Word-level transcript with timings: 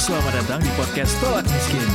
Selamat 0.00 0.32
datang 0.32 0.64
di 0.64 0.72
podcast 0.80 1.12
Tolak 1.20 1.44
Miskin. 1.44 1.88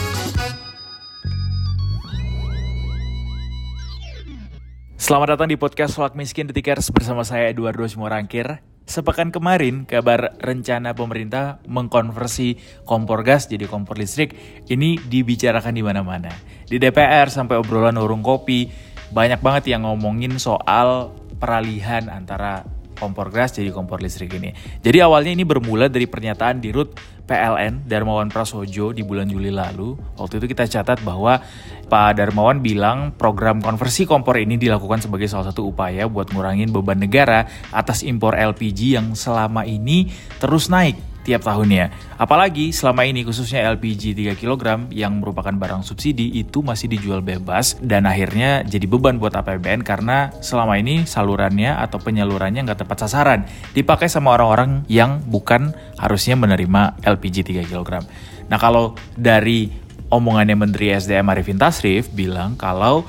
Selamat 4.93 5.28
datang 5.34 5.50
di 5.50 5.57
podcast 5.57 5.97
Tolak 5.97 6.13
Miskin 6.13 6.46
Detikers 6.46 6.93
bersama 6.93 7.25
saya 7.25 7.50
Eduardo 7.50 7.82
Simorangkir. 7.89 8.61
Sepekan 8.86 9.33
kemarin, 9.33 9.89
kabar 9.89 10.38
rencana 10.38 10.93
pemerintah 10.93 11.57
mengkonversi 11.65 12.61
kompor 12.86 13.25
gas 13.25 13.50
jadi 13.50 13.65
kompor 13.65 13.97
listrik 13.97 14.37
ini 14.69 15.01
dibicarakan 15.01 15.74
di 15.74 15.82
mana-mana. 15.82 16.29
Di 16.69 16.78
DPR 16.78 17.33
sampai 17.33 17.57
obrolan 17.57 17.97
warung 17.97 18.21
kopi, 18.21 18.69
banyak 19.10 19.42
banget 19.42 19.74
yang 19.74 19.82
ngomongin 19.82 20.37
soal 20.37 21.10
peralihan 21.42 22.06
antara 22.14 22.75
kompor 22.95 23.29
gas 23.29 23.54
jadi 23.54 23.69
kompor 23.69 24.01
listrik 24.01 24.33
ini. 24.35 24.55
Jadi 24.81 24.97
awalnya 25.04 25.35
ini 25.35 25.43
bermula 25.43 25.91
dari 25.91 26.07
pernyataan 26.09 26.63
di 26.63 26.71
Rut 26.71 26.95
PLN 27.25 27.89
Darmawan 27.89 28.29
Prasojo 28.29 28.93
di 28.93 29.01
bulan 29.01 29.29
Juli 29.29 29.49
lalu. 29.49 29.97
Waktu 30.18 30.39
itu 30.39 30.45
kita 30.49 30.69
catat 30.69 31.01
bahwa 31.01 31.41
Pak 31.85 32.17
Darmawan 32.17 32.61
bilang 32.61 33.13
program 33.13 33.61
konversi 33.61 34.05
kompor 34.05 34.38
ini 34.38 34.58
dilakukan 34.58 35.05
sebagai 35.05 35.30
salah 35.30 35.49
satu 35.49 35.66
upaya 35.69 36.05
buat 36.05 36.33
ngurangin 36.33 36.69
beban 36.69 37.02
negara 37.02 37.49
atas 37.73 38.02
impor 38.05 38.38
LPG 38.38 38.97
yang 38.97 39.13
selama 39.17 39.66
ini 39.66 40.09
terus 40.38 40.69
naik 40.69 41.14
tiap 41.25 41.42
tahunnya. 41.42 41.89
Apalagi 42.22 42.70
selama 42.70 43.03
ini 43.03 43.25
khususnya 43.25 43.66
LPG 43.73 44.14
3 44.14 44.38
kg 44.38 44.86
yang 44.94 45.17
merupakan 45.17 45.52
barang 45.52 45.81
subsidi 45.81 46.38
itu 46.38 46.61
masih 46.61 46.88
dijual 46.88 47.25
bebas 47.25 47.75
dan 47.81 48.06
akhirnya 48.06 48.61
jadi 48.61 48.86
beban 48.86 49.17
buat 49.17 49.33
APBN 49.33 49.81
karena 49.81 50.30
selama 50.39 50.78
ini 50.78 51.09
salurannya 51.09 51.81
atau 51.81 51.97
penyalurannya 51.97 52.61
nggak 52.64 52.86
tepat 52.86 53.09
sasaran. 53.09 53.50
Dipakai 53.73 54.06
sama 54.06 54.38
orang-orang 54.38 54.86
yang 54.86 55.19
bukan 55.25 55.73
harusnya 55.97 56.38
menerima 56.38 57.02
LPG 57.02 57.66
3 57.66 57.66
kg. 57.73 58.05
Nah 58.45 58.61
kalau 58.61 58.94
dari 59.17 59.73
omongannya 60.14 60.53
Menteri 60.53 60.94
SDM 60.94 61.25
Arifin 61.33 61.58
Tasrif 61.58 62.14
bilang 62.14 62.53
kalau 62.53 63.03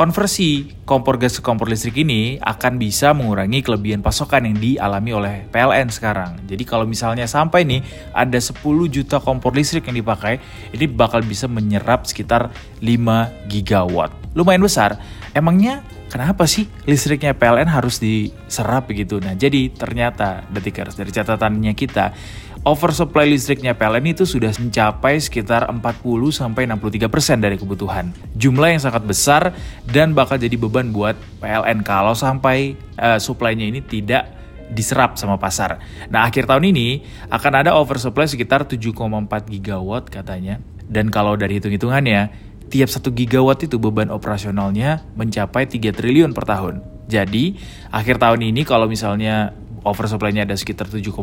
Konversi 0.00 0.64
kompor 0.88 1.20
gas 1.20 1.36
ke 1.36 1.44
kompor 1.44 1.68
listrik 1.68 2.00
ini 2.00 2.40
akan 2.40 2.80
bisa 2.80 3.12
mengurangi 3.12 3.60
kelebihan 3.60 4.00
pasokan 4.00 4.48
yang 4.48 4.56
dialami 4.56 5.12
oleh 5.12 5.34
PLN 5.52 5.92
sekarang. 5.92 6.40
Jadi 6.48 6.64
kalau 6.64 6.88
misalnya 6.88 7.28
sampai 7.28 7.68
nih 7.68 7.84
ada 8.16 8.40
10 8.40 8.64
juta 8.88 9.20
kompor 9.20 9.52
listrik 9.52 9.92
yang 9.92 10.00
dipakai, 10.00 10.40
ini 10.72 10.88
bakal 10.88 11.20
bisa 11.20 11.52
menyerap 11.52 12.08
sekitar 12.08 12.48
5 12.80 13.28
gigawatt. 13.52 14.08
Lumayan 14.32 14.64
besar. 14.64 14.96
Emangnya 15.36 15.84
kenapa 16.08 16.48
sih 16.48 16.64
listriknya 16.88 17.36
PLN 17.36 17.68
harus 17.68 18.00
diserap 18.00 18.88
begitu? 18.88 19.20
Nah, 19.20 19.36
jadi 19.36 19.68
ternyata 19.68 20.48
detikers 20.48 20.96
dari 20.96 21.12
catatannya 21.12 21.76
kita 21.76 22.16
oversupply 22.64 23.24
listriknya 23.24 23.72
PLN 23.72 24.12
itu 24.12 24.28
sudah 24.28 24.52
mencapai 24.60 25.16
sekitar 25.16 25.68
40 25.68 25.80
sampai 26.28 26.68
63% 26.68 27.40
dari 27.40 27.56
kebutuhan. 27.56 28.12
Jumlah 28.36 28.76
yang 28.76 28.82
sangat 28.82 29.02
besar 29.08 29.56
dan 29.88 30.12
bakal 30.12 30.36
jadi 30.36 30.56
beban 30.60 30.92
buat 30.92 31.16
PLN 31.40 31.80
kalau 31.80 32.12
sampai 32.12 32.76
uh, 33.00 33.16
supply-nya 33.16 33.68
ini 33.70 33.80
tidak 33.80 34.40
diserap 34.70 35.18
sama 35.18 35.34
pasar. 35.34 35.82
Nah, 36.12 36.30
akhir 36.30 36.46
tahun 36.46 36.70
ini 36.70 37.02
akan 37.26 37.52
ada 37.66 37.70
oversupply 37.74 38.30
sekitar 38.30 38.68
7,4 38.70 39.26
gigawatt 39.50 40.06
katanya. 40.12 40.62
Dan 40.90 41.10
kalau 41.10 41.34
dari 41.34 41.58
hitung-hitungannya, 41.58 42.30
tiap 42.70 42.90
1 42.90 43.02
gigawatt 43.10 43.66
itu 43.66 43.82
beban 43.82 44.14
operasionalnya 44.14 45.02
mencapai 45.18 45.66
3 45.66 45.90
triliun 45.90 46.30
per 46.30 46.46
tahun. 46.46 46.82
Jadi, 47.10 47.58
akhir 47.90 48.22
tahun 48.22 48.54
ini 48.54 48.62
kalau 48.62 48.86
misalnya 48.86 49.50
oversupply-nya 49.84 50.44
ada 50.44 50.56
sekitar 50.56 50.88
7,4 50.88 51.20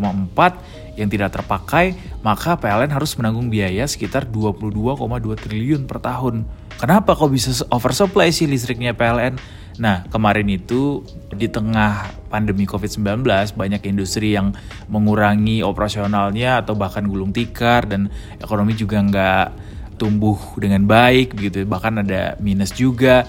yang 0.98 1.10
tidak 1.10 1.38
terpakai, 1.38 1.94
maka 2.26 2.58
PLN 2.58 2.90
harus 2.90 3.14
menanggung 3.16 3.54
biaya 3.54 3.86
sekitar 3.86 4.26
22,2 4.26 4.98
triliun 5.38 5.86
per 5.86 6.02
tahun. 6.02 6.46
Kenapa 6.78 7.18
kok 7.18 7.34
bisa 7.34 7.54
oversupply 7.74 8.30
sih 8.30 8.46
listriknya 8.46 8.94
PLN? 8.94 9.38
Nah, 9.78 10.06
kemarin 10.10 10.50
itu 10.50 11.06
di 11.30 11.46
tengah 11.46 12.10
pandemi 12.34 12.66
COVID-19 12.66 13.22
banyak 13.54 13.82
industri 13.86 14.34
yang 14.34 14.54
mengurangi 14.90 15.62
operasionalnya 15.62 16.66
atau 16.66 16.74
bahkan 16.74 17.06
gulung 17.06 17.30
tikar 17.30 17.86
dan 17.86 18.10
ekonomi 18.42 18.74
juga 18.74 18.98
nggak 19.06 19.48
tumbuh 19.98 20.38
dengan 20.62 20.86
baik 20.86 21.34
begitu 21.34 21.66
bahkan 21.66 21.98
ada 22.00 22.38
minus 22.38 22.70
juga 22.72 23.26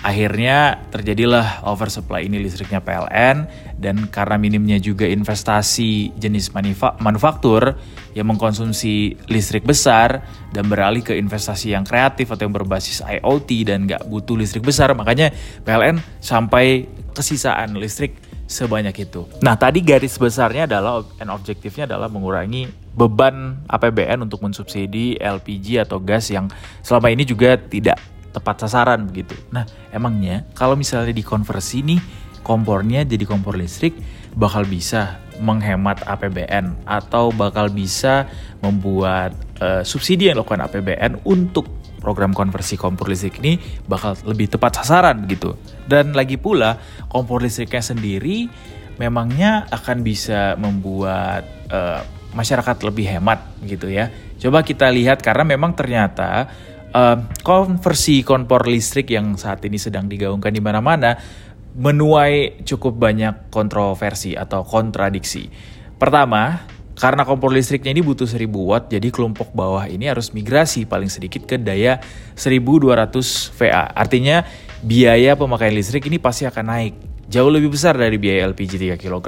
Akhirnya 0.00 0.80
terjadilah 0.88 1.60
oversupply 1.68 2.24
ini 2.24 2.40
listriknya 2.40 2.80
PLN 2.80 3.44
dan 3.76 4.08
karena 4.08 4.40
minimnya 4.40 4.80
juga 4.80 5.04
investasi 5.04 6.16
jenis 6.16 6.56
manufaktur 7.04 7.76
yang 8.16 8.32
mengkonsumsi 8.32 9.20
listrik 9.28 9.68
besar 9.68 10.24
dan 10.56 10.72
beralih 10.72 11.04
ke 11.04 11.12
investasi 11.20 11.76
yang 11.76 11.84
kreatif 11.84 12.32
atau 12.32 12.48
yang 12.48 12.56
berbasis 12.56 13.04
IoT 13.04 13.68
dan 13.68 13.84
nggak 13.84 14.08
butuh 14.08 14.40
listrik 14.40 14.64
besar 14.64 14.88
makanya 14.96 15.36
PLN 15.68 16.00
sampai 16.24 16.88
kesisaan 17.12 17.76
listrik 17.76 18.16
sebanyak 18.48 19.04
itu. 19.04 19.28
Nah 19.44 19.54
tadi 19.60 19.84
garis 19.84 20.16
besarnya 20.16 20.64
adalah 20.64 21.04
dan 21.20 21.28
objektifnya 21.28 21.84
adalah 21.84 22.08
mengurangi 22.08 22.72
beban 22.96 23.62
APBN 23.68 24.24
untuk 24.24 24.40
mensubsidi 24.42 25.20
LPG 25.20 25.84
atau 25.84 26.00
gas 26.00 26.32
yang 26.32 26.48
selama 26.82 27.12
ini 27.12 27.22
juga 27.22 27.54
tidak 27.60 28.00
tepat 28.30 28.66
sasaran 28.66 29.06
begitu. 29.06 29.34
Nah, 29.50 29.66
emangnya 29.90 30.46
kalau 30.54 30.78
misalnya 30.78 31.14
dikonversi 31.14 31.82
nih 31.82 32.00
kompornya 32.40 33.04
jadi 33.04 33.24
kompor 33.28 33.54
listrik 33.58 33.94
bakal 34.34 34.64
bisa 34.64 35.20
menghemat 35.40 36.04
APBN 36.04 36.84
atau 36.84 37.32
bakal 37.32 37.72
bisa 37.72 38.28
membuat 38.60 39.32
uh, 39.60 39.82
subsidi 39.82 40.28
yang 40.28 40.40
dilakukan 40.40 40.68
APBN 40.68 41.24
untuk 41.24 41.80
program 42.00 42.32
konversi 42.32 42.80
kompor 42.80 43.12
listrik 43.12 43.40
ini 43.44 43.60
bakal 43.84 44.16
lebih 44.24 44.48
tepat 44.52 44.80
sasaran 44.80 45.28
gitu. 45.28 45.56
Dan 45.84 46.16
lagi 46.16 46.40
pula 46.40 46.80
kompor 47.08 47.44
listriknya 47.44 47.84
sendiri 47.84 48.48
memangnya 49.00 49.64
akan 49.72 50.04
bisa 50.04 50.56
membuat 50.60 51.44
uh, 51.72 52.04
masyarakat 52.36 52.76
lebih 52.84 53.06
hemat 53.16 53.40
gitu 53.64 53.88
ya. 53.88 54.12
Coba 54.40 54.64
kita 54.64 54.88
lihat 54.88 55.20
karena 55.20 55.44
memang 55.44 55.76
ternyata 55.76 56.48
uh, 56.94 57.18
konversi 57.42 58.22
kompor 58.26 58.66
listrik 58.66 59.10
yang 59.14 59.34
saat 59.38 59.62
ini 59.66 59.78
sedang 59.78 60.06
digaungkan 60.06 60.50
di 60.50 60.62
mana-mana 60.62 61.16
menuai 61.70 62.66
cukup 62.66 62.98
banyak 62.98 63.48
kontroversi 63.48 64.34
atau 64.34 64.66
kontradiksi. 64.66 65.46
Pertama, 65.94 66.66
karena 66.98 67.22
kompor 67.24 67.54
listriknya 67.54 67.94
ini 67.94 68.02
butuh 68.02 68.26
1000 68.26 68.50
watt, 68.50 68.90
jadi 68.90 69.08
kelompok 69.08 69.54
bawah 69.54 69.86
ini 69.86 70.10
harus 70.10 70.34
migrasi 70.34 70.84
paling 70.84 71.08
sedikit 71.08 71.46
ke 71.46 71.56
daya 71.56 72.02
1200 72.34 73.54
VA. 73.54 73.84
Artinya 73.94 74.44
biaya 74.82 75.38
pemakaian 75.38 75.72
listrik 75.72 76.10
ini 76.10 76.18
pasti 76.18 76.44
akan 76.44 76.64
naik 76.66 76.94
jauh 77.30 77.48
lebih 77.48 77.70
besar 77.70 77.94
dari 77.94 78.18
biaya 78.18 78.50
LPG 78.50 78.98
3 78.98 79.00
kg. 79.00 79.26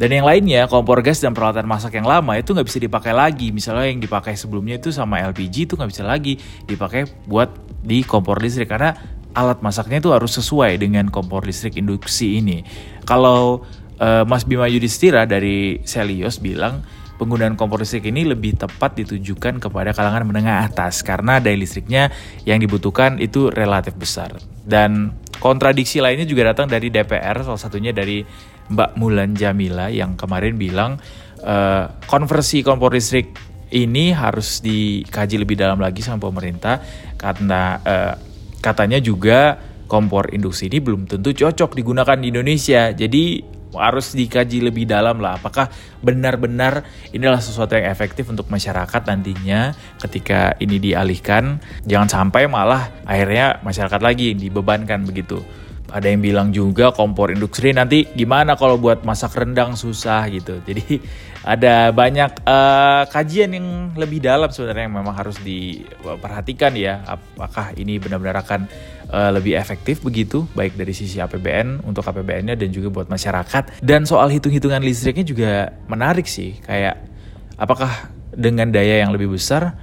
Dan 0.00 0.16
yang 0.16 0.24
lainnya, 0.24 0.64
kompor 0.64 1.04
gas 1.04 1.20
dan 1.20 1.36
peralatan 1.36 1.68
masak 1.68 2.00
yang 2.00 2.08
lama 2.08 2.32
itu 2.32 2.56
nggak 2.56 2.64
bisa 2.64 2.80
dipakai 2.80 3.12
lagi. 3.12 3.52
Misalnya 3.52 3.92
yang 3.92 4.00
dipakai 4.00 4.32
sebelumnya 4.32 4.80
itu 4.80 4.88
sama 4.88 5.20
LPG 5.20 5.68
itu 5.68 5.76
nggak 5.76 5.92
bisa 5.92 6.08
lagi 6.08 6.40
dipakai 6.64 7.04
buat 7.28 7.52
di 7.84 8.00
kompor 8.00 8.40
listrik 8.40 8.72
karena 8.72 8.96
alat 9.36 9.60
masaknya 9.60 10.00
itu 10.00 10.08
harus 10.08 10.32
sesuai 10.40 10.80
dengan 10.80 11.12
kompor 11.12 11.44
listrik 11.44 11.76
induksi 11.76 12.40
ini. 12.40 12.64
Kalau 13.04 13.60
uh, 14.00 14.24
Mas 14.24 14.48
Bima 14.48 14.72
Yudhistira 14.72 15.28
dari 15.28 15.84
Selios 15.84 16.40
bilang 16.40 16.80
penggunaan 17.20 17.60
kompor 17.60 17.84
listrik 17.84 18.08
ini 18.08 18.24
lebih 18.24 18.56
tepat 18.56 18.96
ditujukan 19.04 19.60
kepada 19.60 19.92
kalangan 19.92 20.24
menengah 20.24 20.64
atas 20.64 21.04
karena 21.04 21.44
daya 21.44 21.60
listriknya 21.60 22.08
yang 22.48 22.56
dibutuhkan 22.56 23.20
itu 23.20 23.52
relatif 23.52 23.92
besar. 24.00 24.32
Dan 24.64 25.12
kontradiksi 25.44 26.00
lainnya 26.00 26.24
juga 26.24 26.56
datang 26.56 26.72
dari 26.72 26.88
DPR, 26.88 27.44
salah 27.44 27.60
satunya 27.60 27.92
dari 27.92 28.24
Mbak 28.70 28.90
Mulan 28.96 29.34
Jamila 29.34 29.90
yang 29.90 30.14
kemarin 30.14 30.56
bilang 30.56 31.02
uh, 31.42 31.90
konversi 32.06 32.62
kompor 32.62 32.94
listrik 32.94 33.34
ini 33.70 34.10
harus 34.10 34.58
dikaji 34.62 35.38
lebih 35.38 35.54
dalam 35.58 35.78
lagi 35.78 36.02
sama 36.02 36.26
pemerintah 36.26 36.82
karena 37.14 37.78
uh, 37.82 38.14
katanya 38.58 38.98
juga 38.98 39.58
kompor 39.90 40.30
induksi 40.30 40.70
ini 40.70 40.78
belum 40.78 41.10
tentu 41.10 41.34
cocok 41.34 41.74
digunakan 41.74 42.14
di 42.14 42.30
Indonesia. 42.30 42.94
Jadi 42.94 43.42
harus 43.70 44.18
dikaji 44.18 44.66
lebih 44.66 44.82
dalam 44.82 45.22
lah 45.22 45.38
apakah 45.38 45.70
benar-benar 46.02 46.82
inilah 47.14 47.38
sesuatu 47.38 47.78
yang 47.78 47.86
efektif 47.86 48.26
untuk 48.26 48.50
masyarakat 48.50 49.06
nantinya 49.06 49.78
ketika 50.02 50.58
ini 50.58 50.82
dialihkan 50.82 51.62
jangan 51.86 52.10
sampai 52.10 52.50
malah 52.50 52.90
akhirnya 53.06 53.62
masyarakat 53.62 54.00
lagi 54.02 54.34
dibebankan 54.34 55.06
begitu 55.06 55.38
ada 55.90 56.06
yang 56.06 56.22
bilang 56.22 56.48
juga 56.54 56.94
kompor 56.94 57.34
industri 57.34 57.74
nanti 57.74 58.06
gimana 58.14 58.54
kalau 58.54 58.78
buat 58.78 59.02
masak 59.02 59.34
rendang 59.36 59.74
susah 59.74 60.30
gitu. 60.30 60.62
Jadi 60.68 61.02
ada 61.40 61.88
banyak 61.90 62.44
uh, 62.44 63.08
kajian 63.08 63.56
yang 63.56 63.66
lebih 63.96 64.20
dalam 64.20 64.52
sebenarnya 64.52 64.86
yang 64.86 64.96
memang 65.00 65.14
harus 65.16 65.36
diperhatikan 65.42 66.72
ya. 66.76 67.02
Apakah 67.04 67.74
ini 67.74 67.96
benar-benar 67.96 68.44
akan 68.44 68.60
uh, 69.10 69.30
lebih 69.34 69.58
efektif 69.58 70.04
begitu 70.04 70.46
baik 70.54 70.78
dari 70.78 70.94
sisi 70.94 71.18
APBN 71.18 71.84
untuk 71.84 72.06
APBN-nya 72.06 72.54
dan 72.54 72.70
juga 72.70 72.88
buat 72.92 73.08
masyarakat. 73.10 73.82
Dan 73.82 74.06
soal 74.06 74.30
hitung-hitungan 74.30 74.80
listriknya 74.84 75.26
juga 75.26 75.52
menarik 75.90 76.28
sih. 76.28 76.60
Kayak 76.62 77.02
apakah 77.58 78.12
dengan 78.30 78.70
daya 78.70 79.02
yang 79.02 79.10
lebih 79.10 79.34
besar, 79.34 79.74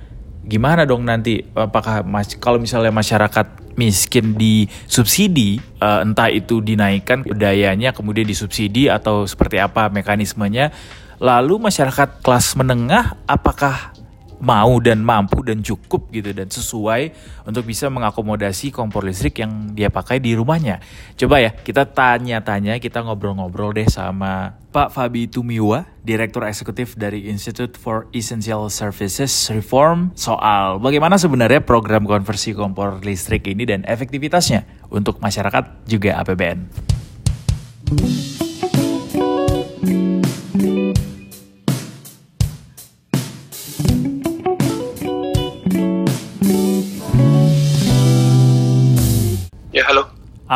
gimana 0.48 0.88
dong 0.88 1.03
nanti? 1.03 1.44
Apakah 1.51 2.06
mas, 2.07 2.38
kalau 2.39 2.62
misalnya 2.62 2.94
masyarakat 2.94 3.66
miskin 3.77 4.35
disubsidi, 4.35 5.62
uh, 5.79 6.03
entah 6.03 6.27
itu 6.33 6.59
dinaikkan 6.59 7.24
dayanya 7.24 7.94
kemudian 7.94 8.25
disubsidi 8.25 8.89
atau 8.89 9.29
seperti 9.29 9.62
apa 9.62 9.88
mekanismenya? 9.94 10.74
Lalu 11.18 11.69
masyarakat 11.69 12.21
kelas 12.21 12.53
menengah 12.57 13.18
apakah 13.25 13.96
mau 14.38 14.78
dan 14.78 15.01
mampu 15.01 15.42
dan 15.42 15.66
cukup 15.66 16.10
gitu 16.13 16.34
dan 16.34 16.48
sesuai 16.50 17.13
untuk 17.45 17.66
bisa 17.66 17.89
mengakomodasi 17.89 18.69
kompor 18.69 19.06
listrik 19.06 19.42
yang 19.42 19.74
dia 19.74 19.89
pakai 19.89 20.22
di 20.22 20.38
rumahnya. 20.38 20.81
Coba 21.18 21.42
ya 21.42 21.51
kita 21.54 21.89
tanya-tanya, 21.89 22.78
kita 22.78 23.01
ngobrol-ngobrol 23.01 23.74
deh 23.74 23.89
sama 23.89 24.57
Pak 24.69 24.94
Fabi 24.94 25.25
Tumiwa, 25.25 25.89
Direktur 26.06 26.45
Eksekutif 26.45 26.94
dari 26.94 27.25
Institute 27.34 27.74
for 27.75 28.06
Essential 28.13 28.69
Services 28.69 29.34
Reform 29.50 30.13
soal 30.13 30.78
bagaimana 30.78 31.18
sebenarnya 31.18 31.66
program 31.66 32.06
konversi 32.06 32.54
kompor 32.54 33.01
listrik 33.01 33.50
ini 33.50 33.66
dan 33.66 33.81
efektivitasnya 33.89 34.69
untuk 34.94 35.18
masyarakat 35.18 35.89
juga 35.89 36.22
APBN. 36.22 36.69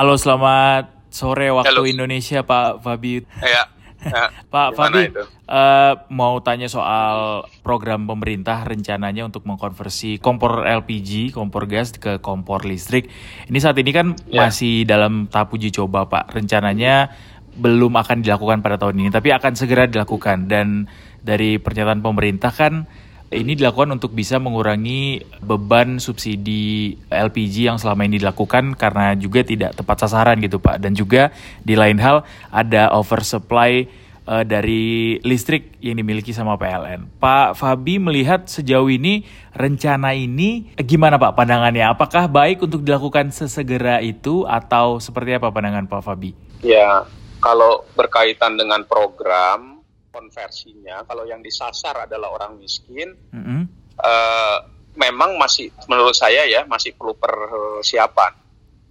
Halo, 0.01 0.18
selamat 0.18 1.13
sore 1.13 1.53
waktu 1.53 1.77
Halo. 1.77 1.86
Indonesia, 1.86 2.42
Pak 2.42 2.81
Fabi. 2.81 3.21
Ya. 3.38 3.69
ya. 4.01 4.33
Pak 4.50 4.74
Fabi, 4.74 5.13
uh, 5.13 5.94
mau 6.09 6.42
tanya 6.42 6.65
soal 6.65 7.45
program 7.62 8.09
pemerintah 8.09 8.65
rencananya 8.65 9.30
untuk 9.30 9.45
mengkonversi 9.45 10.18
kompor 10.18 10.65
LPG, 10.65 11.38
kompor 11.38 11.69
gas 11.69 11.94
ke 11.94 12.18
kompor 12.18 12.65
listrik. 12.65 13.13
Ini 13.45 13.62
saat 13.62 13.77
ini 13.77 13.94
kan 13.94 14.18
ya. 14.25 14.50
masih 14.50 14.89
dalam 14.89 15.30
tahap 15.30 15.53
uji 15.53 15.69
coba, 15.69 16.09
Pak. 16.09 16.33
Rencananya 16.33 17.13
belum 17.62 17.94
akan 17.94 18.25
dilakukan 18.25 18.65
pada 18.65 18.81
tahun 18.81 19.06
ini, 19.06 19.13
tapi 19.13 19.30
akan 19.30 19.54
segera 19.54 19.86
dilakukan. 19.86 20.50
Dan 20.50 20.89
dari 21.21 21.62
pernyataan 21.62 22.01
pemerintah 22.01 22.50
kan 22.50 22.89
ini 23.31 23.56
dilakukan 23.56 23.95
untuk 23.95 24.12
bisa 24.12 24.44
mengurangi 24.44 25.24
beban 25.39 26.04
subsidi 26.04 27.00
LPG 27.07 27.72
yang 27.72 27.78
selama 27.80 28.04
ini 28.04 28.19
dilakukan 28.19 28.75
karena 28.75 29.16
juga 29.16 29.48
tidak 29.48 29.80
tepat 29.80 30.04
sasaran 30.04 30.36
gitu 30.44 30.60
Pak 30.60 30.83
dan 30.83 30.92
juga 30.92 31.31
di 31.63 31.80
lain 31.80 31.95
hal 32.04 32.28
ada 32.51 32.92
oversupply 32.92 33.88
uh, 34.28 34.44
dari 34.44 35.16
listrik 35.24 35.80
yang 35.80 35.95
dimiliki 35.95 36.36
sama 36.36 36.60
PLN. 36.60 37.07
Pak 37.24 37.56
Fabi 37.56 38.04
melihat 38.04 38.51
sejauh 38.51 38.92
ini 38.92 39.24
rencana 39.56 40.12
ini 40.12 40.75
gimana 40.75 41.16
Pak 41.16 41.31
pandangannya? 41.31 41.88
Apakah 41.88 42.28
baik 42.28 42.68
untuk 42.68 42.83
dilakukan 42.83 43.31
sesegera 43.31 44.04
itu 44.04 44.44
atau 44.44 45.00
seperti 45.00 45.39
apa 45.39 45.48
pandangan 45.50 45.88
Pak 45.88 46.01
Fabi? 46.04 46.36
Ya, 46.62 47.07
kalau 47.39 47.88
berkaitan 47.95 48.60
dengan 48.60 48.83
program 48.86 49.70
konversinya 50.11 51.07
kalau 51.07 51.23
yang 51.23 51.39
disasar 51.39 52.05
adalah 52.05 52.35
orang 52.35 52.59
miskin 52.59 53.15
mm 53.31 53.41
-hmm. 53.41 53.61
uh, 53.97 54.57
memang 54.95 55.39
masih 55.39 55.71
menurut 55.87 56.13
saya 56.13 56.43
ya 56.45 56.67
masih 56.67 56.91
perlu 56.93 57.15
persiapan 57.15 58.35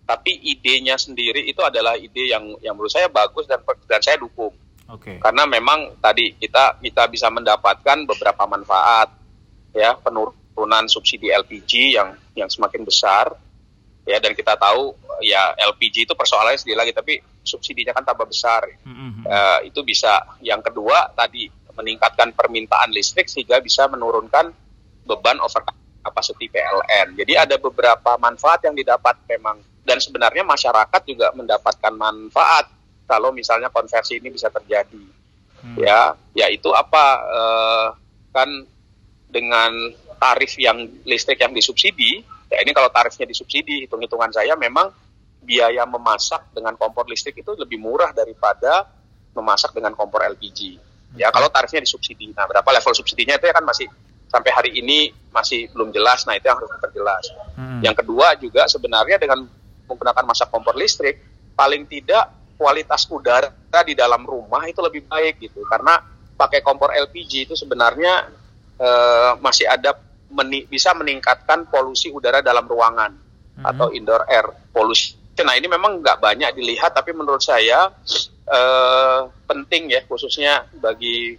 tapi 0.08 0.34
idenya 0.42 0.98
sendiri 0.98 1.46
itu 1.46 1.62
adalah 1.62 1.94
ide 1.94 2.34
yang 2.34 2.58
yang 2.64 2.74
menurut 2.74 2.90
saya 2.90 3.06
bagus 3.06 3.46
dan 3.46 3.62
dan 3.86 4.00
saya 4.02 4.18
dukung 4.18 4.50
okay. 4.90 5.22
karena 5.22 5.46
memang 5.46 5.94
tadi 6.02 6.34
kita 6.34 6.82
kita 6.82 7.06
bisa 7.06 7.30
mendapatkan 7.30 8.08
beberapa 8.08 8.42
manfaat 8.50 9.14
ya 9.70 9.94
penurunan 10.02 10.90
subsidi 10.90 11.30
LPG 11.30 11.94
yang 11.94 12.18
yang 12.34 12.50
semakin 12.50 12.82
besar 12.82 13.30
ya 14.02 14.18
dan 14.18 14.34
kita 14.34 14.58
tahu 14.58 14.98
ya 15.22 15.54
LPG 15.54 16.10
itu 16.10 16.14
persoalannya 16.18 16.58
sendiri 16.58 16.78
lagi 16.80 16.92
tapi 16.96 17.22
subsidinya 17.44 17.96
kan 17.96 18.04
tambah 18.04 18.28
besar. 18.28 18.66
Mm-hmm. 18.84 19.24
uh, 19.26 19.58
itu 19.64 19.80
bisa. 19.84 20.38
Yang 20.44 20.70
kedua 20.72 21.12
tadi 21.12 21.48
meningkatkan 21.74 22.36
permintaan 22.36 22.92
listrik 22.92 23.30
sehingga 23.30 23.62
bisa 23.62 23.88
menurunkan 23.88 24.52
beban 25.06 25.40
over 25.40 25.64
capacity 26.00 26.48
PLN 26.48 27.16
jadi 27.16 27.44
ada 27.44 27.56
beberapa 27.56 28.16
manfaat 28.20 28.64
yang 28.64 28.76
didapat 28.76 29.16
memang. 29.28 29.60
Dan 29.80 29.96
sebenarnya 29.98 30.44
masyarakat 30.44 31.02
juga 31.08 31.32
mendapatkan 31.34 31.90
manfaat 31.96 32.68
kalau 33.08 33.32
misalnya 33.32 33.72
konversi 33.72 34.20
ini 34.20 34.30
bisa 34.30 34.52
terjadi. 34.52 35.18
Mm. 35.60 35.76
ya 35.76 36.16
yaitu 36.32 36.72
apa? 36.72 37.04
Uh, 37.28 37.88
kan 38.32 38.48
dengan 39.28 39.72
tarif 40.16 40.56
yang 40.56 40.88
listrik 41.04 41.40
yang 41.42 41.52
disubsidi 41.52 42.24
Ya 42.50 42.58
ini 42.66 42.74
kalau 42.74 42.90
tarifnya 42.90 43.30
disubsidi, 43.30 43.86
hitung-hitungan 43.86 44.34
saya 44.34 44.58
memang 44.58 44.90
biaya 45.40 45.82
memasak 45.88 46.52
dengan 46.52 46.76
kompor 46.76 47.08
listrik 47.08 47.40
itu 47.40 47.56
lebih 47.56 47.80
murah 47.80 48.12
daripada 48.12 48.86
memasak 49.34 49.72
dengan 49.74 49.96
kompor 49.96 50.22
LPG. 50.22 50.78
Ya 51.18 51.32
kalau 51.34 51.50
tarifnya 51.50 51.82
disubsidi. 51.82 52.30
Nah 52.30 52.46
berapa 52.46 52.66
level 52.70 52.94
subsidinya 52.94 53.34
itu 53.34 53.50
ya 53.50 53.54
kan 53.56 53.66
masih 53.66 53.86
sampai 54.30 54.50
hari 54.54 54.70
ini 54.78 55.10
masih 55.34 55.66
belum 55.74 55.90
jelas. 55.90 56.22
Nah 56.28 56.38
itu 56.38 56.46
yang 56.46 56.58
harus 56.58 56.70
diperjelas. 56.70 57.24
Hmm. 57.58 57.80
Yang 57.82 57.96
kedua 58.04 58.26
juga 58.38 58.62
sebenarnya 58.70 59.18
dengan 59.18 59.42
menggunakan 59.90 60.22
masak 60.22 60.54
kompor 60.54 60.78
listrik 60.78 61.18
paling 61.58 61.82
tidak 61.90 62.30
kualitas 62.54 63.08
udara 63.10 63.50
di 63.82 63.96
dalam 63.96 64.22
rumah 64.22 64.68
itu 64.68 64.78
lebih 64.84 65.08
baik 65.08 65.40
gitu 65.42 65.64
karena 65.66 65.98
pakai 66.36 66.60
kompor 66.64 66.92
LPG 66.92 67.50
itu 67.50 67.54
sebenarnya 67.56 68.28
uh, 68.80 69.32
masih 69.42 69.68
ada 69.68 69.96
meni 70.30 70.64
bisa 70.64 70.94
meningkatkan 70.96 71.66
polusi 71.68 72.08
udara 72.08 72.40
dalam 72.40 72.64
ruangan 72.64 73.12
hmm. 73.12 73.64
atau 73.66 73.90
indoor 73.92 74.24
air 74.30 74.46
pollution. 74.72 75.19
Nah 75.40 75.54
ini 75.56 75.68
memang 75.70 76.04
nggak 76.04 76.20
banyak 76.20 76.50
dilihat, 76.58 76.92
tapi 76.92 77.16
menurut 77.16 77.40
saya 77.40 77.88
eh, 78.44 79.20
penting 79.48 79.88
ya 79.88 80.04
khususnya 80.04 80.68
bagi 80.76 81.38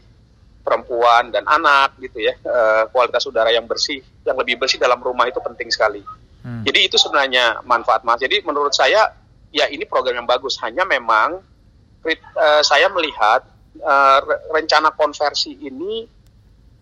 perempuan 0.62 1.34
dan 1.34 1.46
anak 1.46 1.98
gitu 2.02 2.22
ya 2.22 2.34
eh, 2.34 2.84
kualitas 2.90 3.26
udara 3.30 3.54
yang 3.54 3.70
bersih, 3.70 4.02
yang 4.26 4.38
lebih 4.38 4.58
bersih 4.58 4.82
dalam 4.82 4.98
rumah 4.98 5.30
itu 5.30 5.38
penting 5.38 5.70
sekali. 5.70 6.02
Hmm. 6.42 6.66
Jadi 6.66 6.90
itu 6.90 6.98
sebenarnya 6.98 7.62
manfaat 7.62 8.02
mas. 8.02 8.18
Jadi 8.18 8.42
menurut 8.42 8.74
saya 8.74 9.14
ya 9.54 9.70
ini 9.70 9.86
program 9.86 10.26
yang 10.26 10.30
bagus. 10.30 10.58
Hanya 10.66 10.82
memang 10.82 11.38
eh, 12.08 12.62
saya 12.66 12.90
melihat 12.90 13.46
eh, 13.78 14.20
rencana 14.50 14.98
konversi 14.98 15.62
ini 15.62 16.22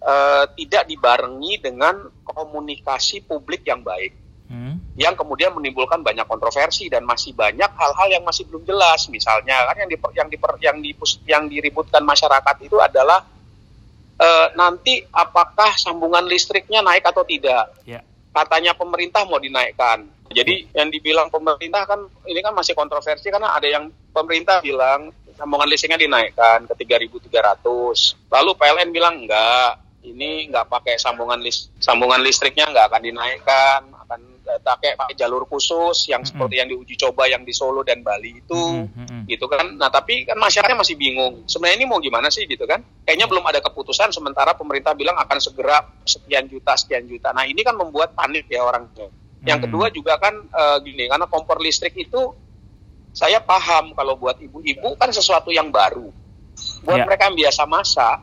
uh, 0.03 0.45
tidak 0.55 0.87
dibarengi 0.87 1.59
dengan 1.59 2.07
komunikasi 2.23 3.25
publik 3.25 3.67
yang 3.67 3.83
baik, 3.83 4.15
hmm. 4.15 4.28
Yang 4.99 5.15
kemudian 5.15 5.55
menimbulkan 5.55 6.03
banyak 6.03 6.27
kontroversi 6.27 6.91
dan 6.91 7.07
masih 7.07 7.31
banyak 7.31 7.71
hal-hal 7.71 8.07
yang 8.11 8.23
masih 8.27 8.43
belum 8.51 8.67
jelas. 8.67 9.07
Misalnya 9.07 9.63
kan 9.71 9.79
yang 9.79 9.87
diper, 9.87 10.11
yang 10.11 10.27
diper, 10.27 10.51
yang 10.59 10.77
dipus, 10.83 11.11
yang 11.23 11.43
diributkan 11.47 12.03
masyarakat 12.03 12.55
itu 12.67 12.75
adalah 12.83 13.23
uh, 14.19 14.47
nanti 14.59 14.99
apakah 15.07 15.71
sambungan 15.79 16.27
listriknya 16.27 16.83
naik 16.83 17.07
atau 17.07 17.23
tidak. 17.23 17.71
Yeah. 17.87 18.03
Katanya 18.35 18.75
pemerintah 18.75 19.23
mau 19.23 19.39
dinaikkan. 19.39 20.03
Jadi 20.35 20.67
yang 20.75 20.91
dibilang 20.91 21.31
pemerintah 21.31 21.87
kan 21.87 22.03
ini 22.27 22.43
kan 22.43 22.51
masih 22.51 22.75
kontroversi 22.75 23.31
karena 23.31 23.55
ada 23.55 23.65
yang 23.65 23.87
pemerintah 24.11 24.59
bilang 24.59 25.15
sambungan 25.39 25.71
listriknya 25.71 25.95
dinaikkan 25.95 26.67
ke 26.67 26.75
3.300. 26.75 27.63
Lalu 28.27 28.51
PLN 28.53 28.89
bilang 28.91 29.15
enggak, 29.23 29.79
ini 30.03 30.51
nggak 30.51 30.67
pakai 30.67 30.95
sambungan 30.95 31.39
list 31.39 31.71
sambungan 31.79 32.19
listriknya 32.23 32.71
nggak 32.71 32.85
akan 32.91 33.01
dinaikkan 33.03 33.81
pakai 34.57 34.97
pakai 34.97 35.15
jalur 35.15 35.45
khusus 35.45 36.09
yang 36.09 36.25
mm-hmm. 36.25 36.33
seperti 36.33 36.55
yang 36.57 36.67
diuji 36.67 36.95
coba 36.97 37.29
yang 37.29 37.45
di 37.45 37.53
Solo 37.53 37.85
dan 37.85 38.01
Bali 38.01 38.41
itu 38.41 38.89
mm-hmm. 38.89 39.29
gitu 39.29 39.45
kan. 39.45 39.77
Nah 39.77 39.93
tapi 39.93 40.25
kan 40.25 40.35
masyarakatnya 40.41 40.81
masih 40.81 40.95
bingung. 40.97 41.45
Sebenarnya 41.45 41.77
ini 41.77 41.85
mau 41.85 42.01
gimana 42.01 42.33
sih 42.33 42.49
gitu 42.49 42.65
kan? 42.65 42.81
Kayaknya 43.05 43.27
belum 43.29 43.45
ada 43.45 43.59
keputusan 43.61 44.09
sementara 44.09 44.57
pemerintah 44.57 44.97
bilang 44.97 45.15
akan 45.21 45.37
segera 45.37 45.85
sekian 46.03 46.49
juta 46.49 46.73
sekian 46.73 47.05
juta. 47.05 47.29
Nah 47.31 47.45
ini 47.45 47.61
kan 47.61 47.77
membuat 47.77 48.17
panik 48.17 48.49
ya 48.49 48.65
orang 48.65 48.89
yang 49.47 49.59
kedua 49.63 49.87
juga 49.87 50.19
kan 50.19 50.35
e, 50.35 50.63
gini 50.83 51.07
karena 51.07 51.23
kompor 51.31 51.63
listrik 51.63 51.95
itu 51.95 52.35
saya 53.15 53.39
paham 53.39 53.95
kalau 53.95 54.19
buat 54.19 54.35
ibu-ibu 54.39 54.99
kan 54.99 55.09
sesuatu 55.15 55.49
yang 55.49 55.71
baru. 55.71 56.11
Buat 56.83 56.99
yeah. 57.03 57.07
mereka 57.07 57.31
yang 57.31 57.37
biasa 57.39 57.63
masak 57.63 58.17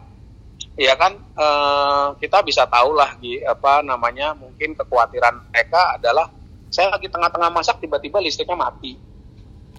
ya 0.77 0.93
kan 0.95 1.17
uh, 1.35 2.13
kita 2.21 2.45
bisa 2.45 2.69
tahu 2.69 2.93
lah 2.93 3.17
di 3.17 3.41
apa 3.41 3.81
namanya 3.81 4.37
mungkin 4.37 4.77
kekhawatiran 4.77 5.49
mereka 5.49 5.97
adalah 5.97 6.29
saya 6.69 6.93
lagi 6.93 7.09
tengah-tengah 7.09 7.49
masak 7.49 7.81
tiba-tiba 7.81 8.21
listriknya 8.21 8.55
mati. 8.59 9.01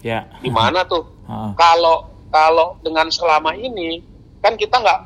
Ya. 0.02 0.26
Di 0.42 0.50
mana 0.50 0.82
tuh? 0.82 1.06
Kalau 1.54 2.10
kalau 2.34 2.76
dengan 2.82 3.08
selama 3.14 3.54
ini 3.54 4.02
kan 4.42 4.58
kita 4.58 4.78
nggak 4.82 5.00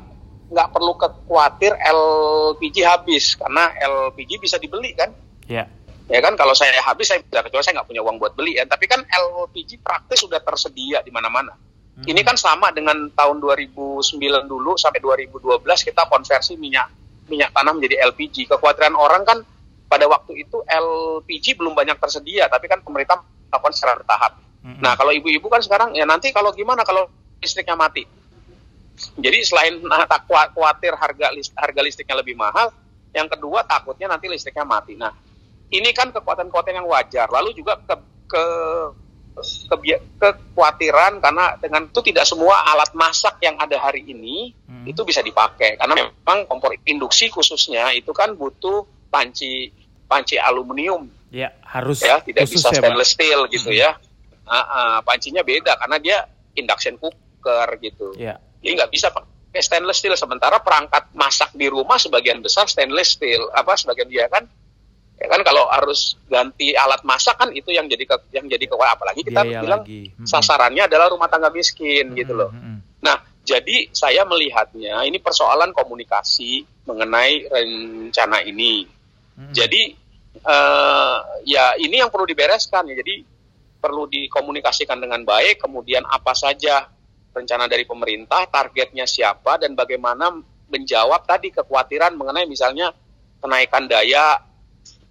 nggak 0.53 0.67
perlu 0.69 0.93
khawatir 0.97 1.73
LPG 1.77 2.77
habis 2.85 3.37
karena 3.37 3.73
LPG 3.77 4.41
bisa 4.41 4.57
dibeli 4.57 4.97
kan? 4.97 5.13
Ya. 5.45 5.69
Ya 6.11 6.19
kan 6.19 6.35
kalau 6.35 6.51
saya 6.51 6.75
habis 6.83 7.09
saya 7.09 7.23
tidak 7.23 7.47
kecuali 7.47 7.63
saya 7.63 7.73
nggak 7.79 7.89
punya 7.89 8.01
uang 8.03 8.17
buat 8.19 8.33
beli 8.33 8.57
ya. 8.59 8.65
Tapi 8.65 8.85
kan 8.89 9.01
LPG 9.05 9.81
praktis 9.81 10.25
sudah 10.25 10.41
tersedia 10.41 11.01
di 11.01 11.09
mana-mana. 11.13 11.53
Hmm. 11.93 12.05
Ini 12.09 12.21
kan 12.25 12.33
sama 12.33 12.73
dengan 12.73 13.09
tahun 13.13 13.37
2009 13.37 14.17
dulu 14.49 14.73
sampai 14.81 14.97
2012 14.97 15.61
kita 15.61 16.09
konversi 16.09 16.57
minyak 16.57 16.89
minyak 17.29 17.53
tanah 17.53 17.71
menjadi 17.77 18.01
LPG. 18.09 18.49
Kekhawatiran 18.49 18.97
orang 18.97 19.23
kan 19.23 19.37
pada 19.85 20.09
waktu 20.09 20.41
itu 20.41 20.65
LPG 20.65 21.61
belum 21.61 21.77
banyak 21.77 22.01
tersedia, 22.01 22.49
tapi 22.49 22.65
kan 22.65 22.81
pemerintah 22.81 23.21
melakukan 23.53 23.73
secara 23.77 23.93
bertahap. 24.01 24.33
Mm-hmm. 24.65 24.81
Nah, 24.81 24.93
kalau 24.97 25.11
ibu-ibu 25.13 25.47
kan 25.51 25.61
sekarang 25.61 25.93
ya 25.93 26.07
nanti 26.09 26.33
kalau 26.33 26.49
gimana 26.49 26.81
kalau 26.81 27.05
listriknya 27.37 27.77
mati? 27.77 28.01
Jadi 29.21 29.37
selain 29.45 29.77
nah, 29.85 30.07
tak 30.11 30.25
khawatir 30.25 30.97
harga 30.97 31.29
harga 31.33 31.81
listriknya 31.85 32.17
lebih 32.17 32.33
mahal, 32.33 32.73
yang 33.13 33.29
kedua 33.29 33.61
takutnya 33.69 34.09
nanti 34.09 34.25
listriknya 34.25 34.65
mati. 34.65 34.97
Nah, 34.97 35.13
ini 35.69 35.89
kan 35.93 36.09
kekuatan-kekuatan 36.09 36.73
yang 36.81 36.87
wajar. 36.89 37.29
Lalu 37.29 37.53
juga 37.53 37.77
ke 37.85 37.95
ke, 38.33 38.43
kekhawatiran 39.33 41.17
karena 41.19 41.57
dengan 41.57 41.89
itu 41.89 42.01
tidak 42.05 42.25
semua 42.29 42.61
alat 42.69 42.93
masak 42.93 43.41
yang 43.41 43.57
ada 43.57 43.81
hari 43.81 44.05
ini 44.05 44.53
hmm. 44.69 44.85
itu 44.85 45.01
bisa 45.01 45.25
dipakai 45.25 45.75
karena 45.75 46.09
memang 46.09 46.45
kompor 46.45 46.73
induksi 46.85 47.33
khususnya 47.33 47.89
itu 47.97 48.13
kan 48.13 48.37
butuh 48.37 48.85
panci 49.09 49.73
panci 50.05 50.37
aluminium 50.37 51.09
ya 51.33 51.49
harus 51.65 52.05
ya 52.05 52.21
tidak 52.21 52.45
bisa 52.45 52.69
ya, 52.69 52.77
stainless 52.77 53.09
ya, 53.09 53.13
steel 53.17 53.39
gitu 53.49 53.69
hmm. 53.73 53.81
ya 53.81 53.91
uh, 54.45 54.55
uh, 54.55 54.97
pancinya 55.01 55.41
beda 55.41 55.73
karena 55.81 55.97
dia 55.97 56.17
induction 56.53 56.95
cooker 57.01 57.67
gitu 57.81 58.13
ya. 58.15 58.37
jadi 58.61 58.85
nggak 58.85 58.91
bisa 58.93 59.09
pakai 59.09 59.61
stainless 59.61 59.97
steel 59.97 60.13
sementara 60.13 60.61
perangkat 60.61 61.09
masak 61.17 61.49
di 61.57 61.65
rumah 61.65 61.97
sebagian 61.97 62.41
besar 62.45 62.69
stainless 62.69 63.17
steel 63.17 63.49
apa 63.53 63.73
sebagian 63.73 64.09
dia 64.09 64.29
kan 64.29 64.45
ya 65.23 65.31
kan 65.31 65.39
kalau 65.39 65.63
harus 65.71 66.19
ganti 66.27 66.75
alat 66.75 66.99
masak 67.07 67.39
kan 67.39 67.47
itu 67.55 67.71
yang 67.71 67.87
jadi 67.87 68.03
ke, 68.03 68.15
yang 68.35 68.43
jadi 68.51 68.67
ke 68.67 68.75
apalagi 68.75 69.23
kita 69.23 69.47
Biaya 69.47 69.63
bilang 69.63 69.81
lagi. 69.87 70.11
sasarannya 70.27 70.83
adalah 70.83 71.07
rumah 71.07 71.31
tangga 71.31 71.47
miskin 71.47 72.11
hmm, 72.11 72.17
gitu 72.19 72.35
loh. 72.35 72.51
Hmm. 72.51 72.83
Nah, 72.99 73.23
jadi 73.47 73.87
saya 73.95 74.27
melihatnya 74.27 74.99
ini 75.07 75.23
persoalan 75.23 75.71
komunikasi 75.71 76.67
mengenai 76.83 77.47
rencana 77.47 78.43
ini. 78.43 78.83
Hmm. 79.39 79.55
Jadi 79.55 79.95
uh, 80.43 81.17
ya 81.47 81.79
ini 81.79 82.03
yang 82.03 82.11
perlu 82.11 82.27
dibereskan 82.27 82.83
ya. 82.91 82.99
Jadi 82.99 83.23
perlu 83.79 84.11
dikomunikasikan 84.11 84.99
dengan 84.99 85.23
baik. 85.23 85.63
Kemudian 85.63 86.03
apa 86.03 86.35
saja 86.35 86.83
rencana 87.31 87.71
dari 87.71 87.87
pemerintah, 87.87 88.43
targetnya 88.51 89.07
siapa 89.07 89.55
dan 89.55 89.71
bagaimana 89.71 90.35
menjawab 90.67 91.23
tadi 91.23 91.51
kekhawatiran 91.51 92.11
mengenai 92.19 92.43
misalnya 92.43 92.91
kenaikan 93.39 93.87
daya 93.87 94.39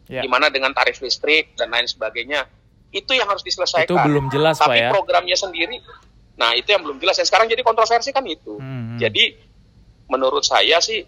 yeah. 0.09 0.23
gimana 0.23 0.49
dengan 0.49 0.73
tarif 0.75 0.99
listrik 1.02 1.54
dan 1.54 1.71
lain 1.71 1.87
sebagainya 1.87 2.47
itu 2.92 3.12
yang 3.16 3.26
harus 3.26 3.40
diselesaikan. 3.40 3.88
Itu 3.88 3.97
belum 3.97 4.28
jelas 4.28 4.61
Tapi 4.61 4.68
Pak 4.68 4.76
ya. 4.76 4.90
programnya 4.92 5.37
sendiri, 5.37 5.80
nah 6.37 6.52
itu 6.52 6.68
yang 6.71 6.85
belum 6.85 7.00
jelas. 7.00 7.16
Yang 7.16 7.32
sekarang 7.32 7.49
jadi 7.49 7.64
kontroversi 7.64 8.12
kan 8.12 8.23
itu. 8.28 8.61
Hmm. 8.61 9.00
Jadi 9.00 9.32
menurut 10.12 10.44
saya 10.44 10.76
sih 10.85 11.00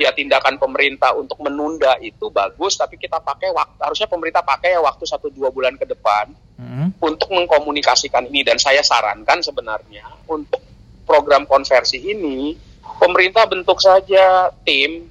ya 0.00 0.10
tindakan 0.10 0.58
pemerintah 0.58 1.14
untuk 1.14 1.38
menunda 1.38 1.94
itu 2.02 2.34
bagus, 2.34 2.74
tapi 2.74 2.98
kita 2.98 3.22
pakai 3.22 3.54
waktu 3.54 3.78
harusnya 3.78 4.08
pemerintah 4.10 4.42
pakai 4.42 4.74
ya 4.74 4.80
waktu 4.82 5.06
satu 5.06 5.30
dua 5.30 5.54
bulan 5.54 5.78
ke 5.78 5.86
depan 5.86 6.34
hmm. 6.58 6.98
untuk 6.98 7.30
mengkomunikasikan 7.30 8.26
ini. 8.26 8.42
Dan 8.42 8.58
saya 8.58 8.82
sarankan 8.82 9.38
sebenarnya 9.38 10.10
untuk 10.26 10.58
program 11.06 11.46
konversi 11.46 12.02
ini 12.10 12.58
pemerintah 12.98 13.46
bentuk 13.46 13.78
saja 13.78 14.50
tim 14.66 15.10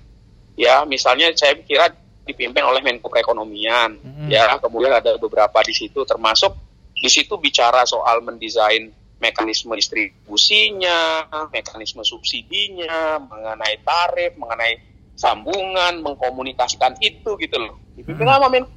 ya 0.60 0.84
misalnya 0.84 1.32
saya 1.36 1.60
kira 1.64 1.92
dipimpin 2.30 2.62
oleh 2.62 2.80
Menko 2.86 3.10
Perekonomian 3.10 3.98
hmm. 3.98 4.28
ya 4.30 4.56
kemudian 4.62 4.94
ada 4.94 5.18
beberapa 5.18 5.60
di 5.66 5.74
situ 5.74 6.06
termasuk 6.06 6.54
di 7.00 7.10
situ 7.10 7.40
bicara 7.42 7.88
soal 7.88 8.20
mendesain 8.22 8.92
mekanisme 9.20 9.76
distribusinya, 9.76 11.28
mekanisme 11.52 12.04
subsidinya, 12.08 13.20
mengenai 13.20 13.76
tarif, 13.84 14.32
mengenai 14.40 14.80
sambungan, 15.20 16.00
mengkomunikasikan 16.00 16.96
itu 17.04 17.36
gitu 17.36 17.56
loh. 17.60 17.76
Dipimpin 18.00 18.24
hmm. 18.24 18.36
sama 18.40 18.48
Menko 18.48 18.72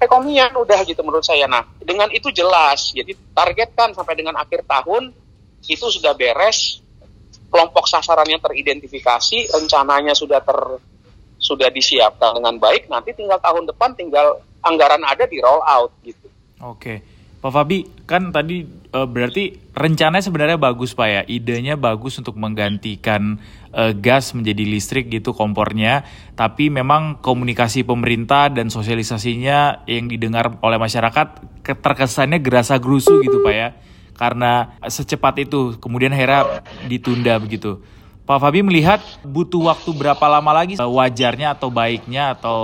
Perekonomian 0.00 0.56
udah 0.56 0.80
gitu 0.88 1.04
menurut 1.04 1.26
saya. 1.26 1.44
Nah, 1.44 1.60
dengan 1.82 2.08
itu 2.08 2.32
jelas. 2.32 2.96
Jadi 2.96 3.12
targetkan 3.36 3.92
sampai 3.92 4.16
dengan 4.16 4.32
akhir 4.40 4.64
tahun 4.64 5.12
itu 5.68 5.86
sudah 5.92 6.16
beres, 6.16 6.80
kelompok 7.52 7.84
sasarannya 7.84 8.40
teridentifikasi, 8.40 9.52
rencananya 9.52 10.16
sudah 10.16 10.40
ter 10.40 10.56
sudah 11.40 11.72
disiapkan 11.72 12.36
dengan 12.36 12.60
baik, 12.60 12.86
nanti 12.92 13.16
tinggal 13.16 13.40
tahun 13.40 13.64
depan 13.64 13.96
tinggal 13.96 14.44
anggaran 14.60 15.00
ada 15.02 15.24
di 15.24 15.40
roll 15.40 15.64
out 15.64 15.90
gitu. 16.04 16.28
Oke. 16.60 17.00
Pak 17.40 17.56
Fabi, 17.56 17.88
kan 18.04 18.36
tadi 18.36 18.68
e, 18.68 19.00
berarti 19.08 19.72
rencananya 19.72 20.20
sebenarnya 20.20 20.60
bagus 20.60 20.92
Pak 20.92 21.08
ya, 21.08 21.22
idenya 21.24 21.80
bagus 21.80 22.20
untuk 22.20 22.36
menggantikan 22.36 23.40
e, 23.72 23.96
gas 23.96 24.36
menjadi 24.36 24.68
listrik 24.68 25.08
gitu 25.08 25.32
kompornya, 25.32 26.04
tapi 26.36 26.68
memang 26.68 27.16
komunikasi 27.24 27.88
pemerintah 27.88 28.52
dan 28.52 28.68
sosialisasinya 28.68 29.88
yang 29.88 30.12
didengar 30.12 30.60
oleh 30.60 30.76
masyarakat 30.76 31.40
terkesannya 31.64 32.44
gerasa 32.44 32.76
gerusu 32.76 33.24
gitu 33.24 33.40
Pak 33.40 33.54
ya, 33.56 33.72
karena 34.20 34.76
secepat 34.84 35.40
itu 35.40 35.80
kemudian 35.80 36.12
akhirnya 36.12 36.60
ditunda 36.92 37.40
begitu. 37.40 37.80
Pak 38.30 38.38
Fabi 38.38 38.62
melihat 38.62 39.02
butuh 39.26 39.74
waktu 39.74 39.90
berapa 39.90 40.22
lama 40.30 40.54
lagi 40.54 40.78
eh, 40.78 40.86
wajarnya 40.86 41.58
atau 41.58 41.66
baiknya 41.66 42.38
atau 42.38 42.60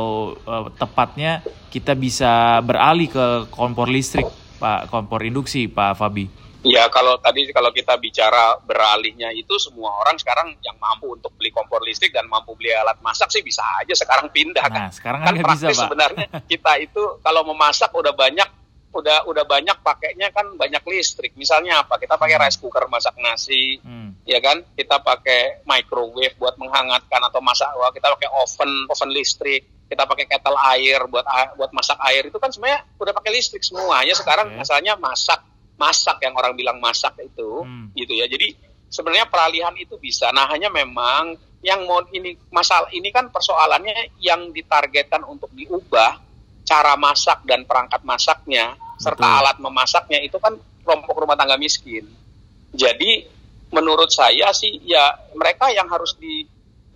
uh, 0.46 0.70
tepatnya 0.78 1.42
kita 1.74 1.98
bisa 1.98 2.62
beralih 2.62 3.10
ke 3.10 3.50
kompor 3.50 3.90
listrik, 3.90 4.30
Pak, 4.62 4.86
kompor 4.94 5.26
induksi, 5.26 5.66
Pak 5.66 5.98
Fabi? 5.98 6.30
Ya 6.62 6.86
kalau 6.86 7.18
tadi 7.18 7.50
kalau 7.50 7.74
kita 7.74 7.98
bicara 7.98 8.62
beralihnya 8.62 9.34
itu 9.34 9.58
semua 9.58 9.90
orang 10.06 10.14
sekarang 10.22 10.54
yang 10.62 10.78
mampu 10.78 11.18
untuk 11.18 11.34
beli 11.34 11.50
kompor 11.50 11.82
listrik 11.82 12.14
dan 12.14 12.30
mampu 12.30 12.54
beli 12.54 12.70
alat 12.70 13.02
masak 13.02 13.26
sih 13.34 13.42
bisa 13.42 13.66
aja 13.82 13.94
sekarang 13.98 14.30
pindah 14.30 14.70
nah, 14.70 14.74
kan. 14.86 14.94
Sekarang 14.94 15.20
kan, 15.26 15.34
kan 15.34 15.42
praktis 15.50 15.74
bisa, 15.74 15.82
sebenarnya 15.82 16.26
kita 16.46 16.72
itu 16.78 17.02
kalau 17.26 17.42
memasak 17.42 17.90
udah 17.90 18.14
banyak 18.14 18.46
udah 18.96 19.28
udah 19.28 19.44
banyak 19.44 19.76
pakainya 19.84 20.32
kan 20.32 20.56
banyak 20.56 20.80
listrik. 20.88 21.36
Misalnya 21.36 21.84
apa? 21.84 22.00
Kita 22.00 22.16
pakai 22.16 22.40
hmm. 22.40 22.42
rice 22.42 22.58
cooker 22.58 22.88
masak 22.88 23.14
nasi, 23.20 23.76
hmm. 23.78 24.24
ya 24.24 24.40
kan? 24.40 24.64
Kita 24.72 25.04
pakai 25.04 25.62
microwave 25.68 26.34
buat 26.40 26.56
menghangatkan 26.56 27.20
atau 27.28 27.44
masak. 27.44 27.68
Wah, 27.76 27.92
kita 27.92 28.08
pakai 28.16 28.28
oven, 28.32 28.88
oven 28.88 29.10
listrik. 29.12 29.62
Kita 29.86 30.02
pakai 30.02 30.26
kettle 30.26 30.58
air 30.74 30.98
buat 31.06 31.22
buat 31.54 31.70
masak 31.70 32.02
air 32.10 32.26
itu 32.26 32.34
kan 32.42 32.50
sebenarnya 32.50 32.82
udah 32.98 33.14
pakai 33.14 33.30
listrik 33.30 33.62
semuanya 33.62 34.18
sekarang 34.18 34.50
okay. 34.50 34.58
masalahnya 34.58 34.98
masak 34.98 35.46
masak 35.78 36.18
yang 36.26 36.34
orang 36.34 36.58
bilang 36.58 36.82
masak 36.82 37.14
itu 37.22 37.62
hmm. 37.62 37.94
gitu 37.94 38.18
ya. 38.18 38.26
Jadi 38.26 38.56
sebenarnya 38.90 39.30
peralihan 39.30 39.74
itu 39.78 39.94
bisa. 40.00 40.32
Nah, 40.34 40.50
hanya 40.50 40.72
memang 40.72 41.38
yang 41.64 41.86
mau 41.86 42.02
ini 42.10 42.34
masalah 42.50 42.90
ini 42.94 43.10
kan 43.10 43.30
persoalannya 43.30 44.18
yang 44.22 44.50
ditargetkan 44.54 45.22
untuk 45.26 45.50
diubah 45.54 46.25
cara 46.66 46.98
masak 46.98 47.46
dan 47.46 47.62
perangkat 47.62 48.02
masaknya 48.02 48.74
serta 48.98 49.22
Betul. 49.22 49.38
alat 49.38 49.56
memasaknya 49.62 50.18
itu 50.20 50.36
kan 50.42 50.58
kelompok 50.82 51.14
rumah 51.22 51.38
tangga 51.38 51.54
miskin. 51.54 52.04
Jadi 52.74 53.24
menurut 53.70 54.10
saya 54.10 54.50
sih 54.50 54.82
ya 54.82 55.14
mereka 55.38 55.70
yang 55.70 55.86
harus 55.86 56.18
di, 56.18 56.42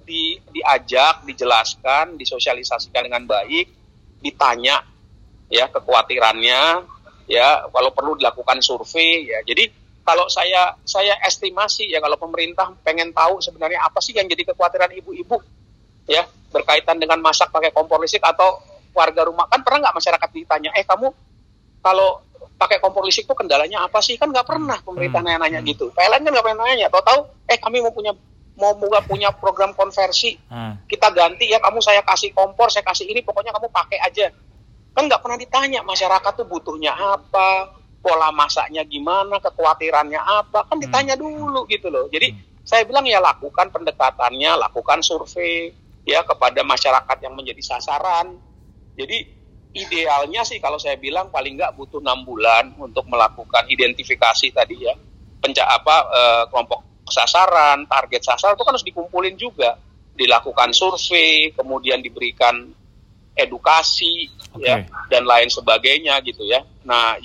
di 0.03 0.37
diajak, 0.51 1.23
dijelaskan, 1.23 2.19
disosialisasikan 2.19 3.07
dengan 3.07 3.25
baik, 3.31 3.71
ditanya 4.19 4.83
ya 5.47 5.71
kekhawatirannya, 5.71 6.63
ya 7.31 7.49
kalau 7.71 7.91
perlu 7.95 8.19
dilakukan 8.19 8.59
survei 8.59 9.31
ya. 9.31 9.41
Jadi 9.47 9.71
kalau 10.03 10.27
saya 10.27 10.75
saya 10.83 11.15
estimasi 11.23 11.87
ya 11.87 12.03
kalau 12.03 12.19
pemerintah 12.19 12.75
pengen 12.83 13.15
tahu 13.15 13.39
sebenarnya 13.39 13.87
apa 13.87 14.03
sih 14.03 14.17
yang 14.17 14.27
jadi 14.27 14.51
kekhawatiran 14.51 14.91
ibu-ibu 14.99 15.39
ya 16.11 16.27
berkaitan 16.51 16.99
dengan 16.99 17.23
masak 17.23 17.55
pakai 17.55 17.71
kompor 17.71 18.03
listrik 18.03 18.27
atau 18.27 18.59
warga 18.91 19.23
rumah 19.27 19.47
kan 19.47 19.63
pernah 19.63 19.89
nggak 19.89 19.97
masyarakat 19.97 20.29
ditanya 20.35 20.71
eh 20.75 20.85
kamu 20.85 21.09
kalau 21.81 22.21
pakai 22.61 22.77
kompor 22.77 23.09
listrik 23.09 23.25
itu 23.25 23.33
kendalanya 23.33 23.89
apa 23.89 24.05
sih? 24.05 24.21
Kan 24.21 24.33
nggak 24.33 24.45
pernah 24.45 24.77
hmm. 24.77 24.87
pemerintah 24.87 25.21
nanya-nanya 25.25 25.61
hmm. 25.65 25.71
gitu. 25.73 25.89
PLN 25.97 26.21
kan 26.29 26.31
nggak 26.37 26.45
pernah 26.45 26.69
nanya. 26.69 26.87
Tahu-tahu, 26.93 27.21
eh 27.49 27.57
kami 27.57 27.81
mau 27.81 27.93
punya 27.93 28.13
mau 28.61 28.77
juga 28.77 29.01
punya 29.01 29.33
program 29.33 29.73
konversi, 29.73 30.37
hmm. 30.37 30.85
kita 30.85 31.09
ganti 31.17 31.49
ya 31.49 31.57
kamu 31.65 31.81
saya 31.81 32.05
kasih 32.05 32.37
kompor, 32.37 32.69
saya 32.69 32.85
kasih 32.85 33.09
ini, 33.09 33.25
pokoknya 33.25 33.57
kamu 33.57 33.73
pakai 33.73 33.99
aja. 34.05 34.29
Kan 34.93 35.09
nggak 35.09 35.25
pernah 35.25 35.41
ditanya 35.41 35.81
masyarakat 35.81 36.33
tuh 36.37 36.45
butuhnya 36.45 36.93
apa, 36.93 37.73
pola 38.05 38.29
masaknya 38.29 38.85
gimana, 38.85 39.41
kekhawatirannya 39.41 40.21
apa, 40.21 40.69
kan 40.69 40.77
ditanya 40.77 41.17
dulu 41.17 41.65
gitu 41.73 41.89
loh. 41.89 42.13
Jadi 42.13 42.37
saya 42.61 42.85
bilang 42.85 43.09
ya 43.09 43.17
lakukan 43.25 43.73
pendekatannya, 43.73 44.61
lakukan 44.61 45.01
survei 45.01 45.73
ya 46.05 46.21
kepada 46.21 46.61
masyarakat 46.61 47.17
yang 47.25 47.33
menjadi 47.33 47.65
sasaran. 47.65 48.50
Jadi 49.01 49.19
idealnya 49.71 50.43
sih 50.43 50.59
kalau 50.59 50.77
saya 50.77 50.99
bilang 50.99 51.31
paling 51.31 51.55
nggak 51.57 51.79
butuh 51.79 52.03
enam 52.03 52.27
bulan 52.27 52.75
untuk 52.77 53.07
melakukan 53.07 53.65
identifikasi 53.71 54.51
tadi 54.53 54.77
ya. 54.77 54.95
Penca 55.41 55.65
apa 55.65 55.97
e, 56.11 56.23
kelompok 56.53 57.07
sasaran 57.09 57.89
target 57.89 58.23
sasaran 58.23 58.55
itu 58.55 58.65
kan 58.67 58.73
harus 58.77 58.87
dikumpulin 58.87 59.37
juga. 59.41 59.79
Dilakukan 60.13 60.77
survei 60.77 61.55
kemudian 61.57 62.05
diberikan 62.05 62.77
edukasi 63.33 64.29
okay. 64.53 64.69
ya 64.69 64.77
dan 65.09 65.25
lain 65.25 65.49
sebagainya 65.49 66.19
gitu 66.21 66.45
ya. 66.45 66.61
Nah 66.85 67.17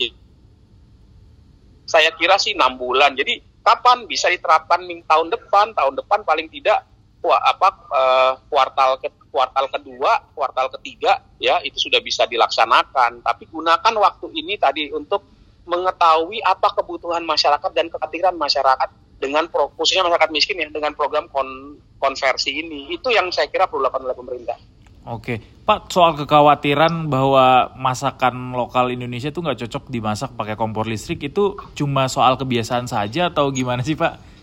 saya 1.86 2.10
kira 2.15 2.39
sih 2.39 2.55
enam 2.55 2.79
bulan. 2.79 3.13
Jadi 3.13 3.41
kapan 3.62 4.10
bisa 4.10 4.29
diterapkan? 4.32 4.86
Tahun 4.86 5.27
depan. 5.27 5.74
Tahun 5.74 5.94
depan 5.98 6.24
paling 6.25 6.48
tidak 6.50 6.94
apa 7.34 7.67
uh, 7.89 8.34
kuartal 8.50 9.01
ke 9.01 9.10
kuartal 9.32 9.67
kedua, 9.67 10.32
kuartal 10.32 10.72
ketiga 10.79 11.20
ya 11.41 11.60
itu 11.65 11.89
sudah 11.89 12.00
bisa 12.00 12.24
dilaksanakan. 12.29 13.25
Tapi 13.25 13.50
gunakan 13.50 13.94
waktu 14.00 14.27
ini 14.36 14.55
tadi 14.55 14.89
untuk 14.94 15.25
mengetahui 15.65 16.39
apa 16.46 16.77
kebutuhan 16.77 17.25
masyarakat 17.25 17.72
dan 17.74 17.89
kekhawatiran 17.89 18.38
masyarakat 18.38 18.89
dengan 19.17 19.50
pro, 19.50 19.74
khususnya 19.74 20.05
masyarakat 20.05 20.29
miskin 20.29 20.62
ya 20.62 20.70
dengan 20.70 20.94
program 20.94 21.25
kon, 21.34 21.79
konversi 21.98 22.53
ini. 22.62 22.91
Itu 22.94 23.10
yang 23.10 23.34
saya 23.34 23.50
kira 23.50 23.65
perlu 23.65 23.86
dilakukan 23.86 24.05
oleh 24.05 24.17
pemerintah. 24.17 24.58
Oke, 25.05 25.38
Pak, 25.70 25.94
soal 25.94 26.17
kekhawatiran 26.17 27.13
bahwa 27.13 27.70
masakan 27.77 28.58
lokal 28.58 28.89
Indonesia 28.89 29.29
itu 29.29 29.38
nggak 29.38 29.62
cocok 29.65 29.84
dimasak 29.94 30.34
pakai 30.34 30.58
kompor 30.58 30.89
listrik 30.89 31.22
itu 31.29 31.53
cuma 31.77 32.10
soal 32.10 32.41
kebiasaan 32.41 32.89
saja 32.89 33.29
atau 33.29 33.53
gimana 33.53 33.86
sih, 33.86 33.94
Pak? 33.94 34.34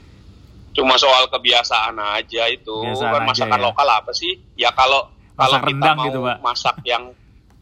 Cuma 0.73 0.97
soal 0.97 1.29
kebiasaan 1.29 1.97
aja 2.01 2.49
itu. 2.49 2.73
Kebiasaan 2.73 3.13
kan 3.13 3.23
masakan 3.29 3.61
ya. 3.61 3.65
lokal 3.69 3.89
apa 3.89 4.13
sih? 4.17 4.33
Ya 4.57 4.73
kalau 4.73 5.13
kalau 5.37 5.59
kita 5.61 5.69
rendang 5.69 5.97
mau 5.97 6.07
gitu, 6.09 6.19
Pak. 6.25 6.37
masak 6.45 6.77
yang 6.85 7.05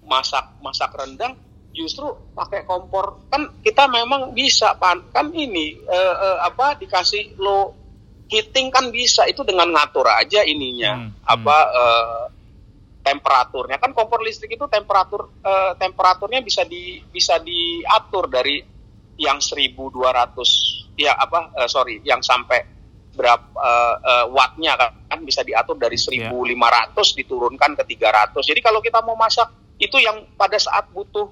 masak 0.02 0.44
masak 0.58 0.90
rendang 0.94 1.38
justru 1.70 2.10
pakai 2.34 2.66
kompor 2.66 3.30
kan 3.30 3.46
kita 3.62 3.86
memang 3.86 4.34
bisa 4.34 4.74
pan 4.74 5.06
kan 5.14 5.30
ini 5.30 5.78
uh, 5.86 6.14
uh, 6.18 6.38
apa 6.50 6.74
dikasih 6.82 7.38
lo 7.38 7.78
heating 8.26 8.74
kan 8.74 8.90
bisa 8.90 9.26
itu 9.30 9.46
dengan 9.46 9.70
ngatur 9.70 10.06
aja 10.10 10.42
ininya 10.42 10.98
hmm, 10.98 11.06
hmm. 11.14 11.30
apa 11.30 11.58
uh, 11.70 12.24
temperaturnya 13.06 13.78
kan 13.78 13.94
kompor 13.94 14.18
listrik 14.22 14.58
itu 14.58 14.66
temperatur 14.66 15.30
uh, 15.46 15.72
temperaturnya 15.78 16.42
bisa 16.42 16.66
di 16.66 17.06
bisa 17.06 17.38
diatur 17.38 18.26
dari 18.26 18.58
yang 19.14 19.38
1200 19.38 20.98
ya 20.98 21.14
apa 21.14 21.54
uh, 21.54 21.68
sorry 21.70 22.02
yang 22.02 22.18
sampai 22.18 22.79
berapa 23.20 23.44
uh, 23.52 23.94
uh, 24.00 24.24
wattnya 24.32 24.72
kan, 24.80 24.96
kan 25.12 25.20
bisa 25.20 25.44
diatur 25.44 25.76
dari 25.76 26.00
1500 26.00 26.16
yeah. 26.16 26.88
diturunkan 26.96 27.76
ke 27.76 27.84
300 28.00 28.40
jadi 28.40 28.60
kalau 28.64 28.80
kita 28.80 29.04
mau 29.04 29.12
masak 29.12 29.52
itu 29.76 30.00
yang 30.00 30.24
pada 30.40 30.56
saat 30.56 30.88
butuh 30.88 31.28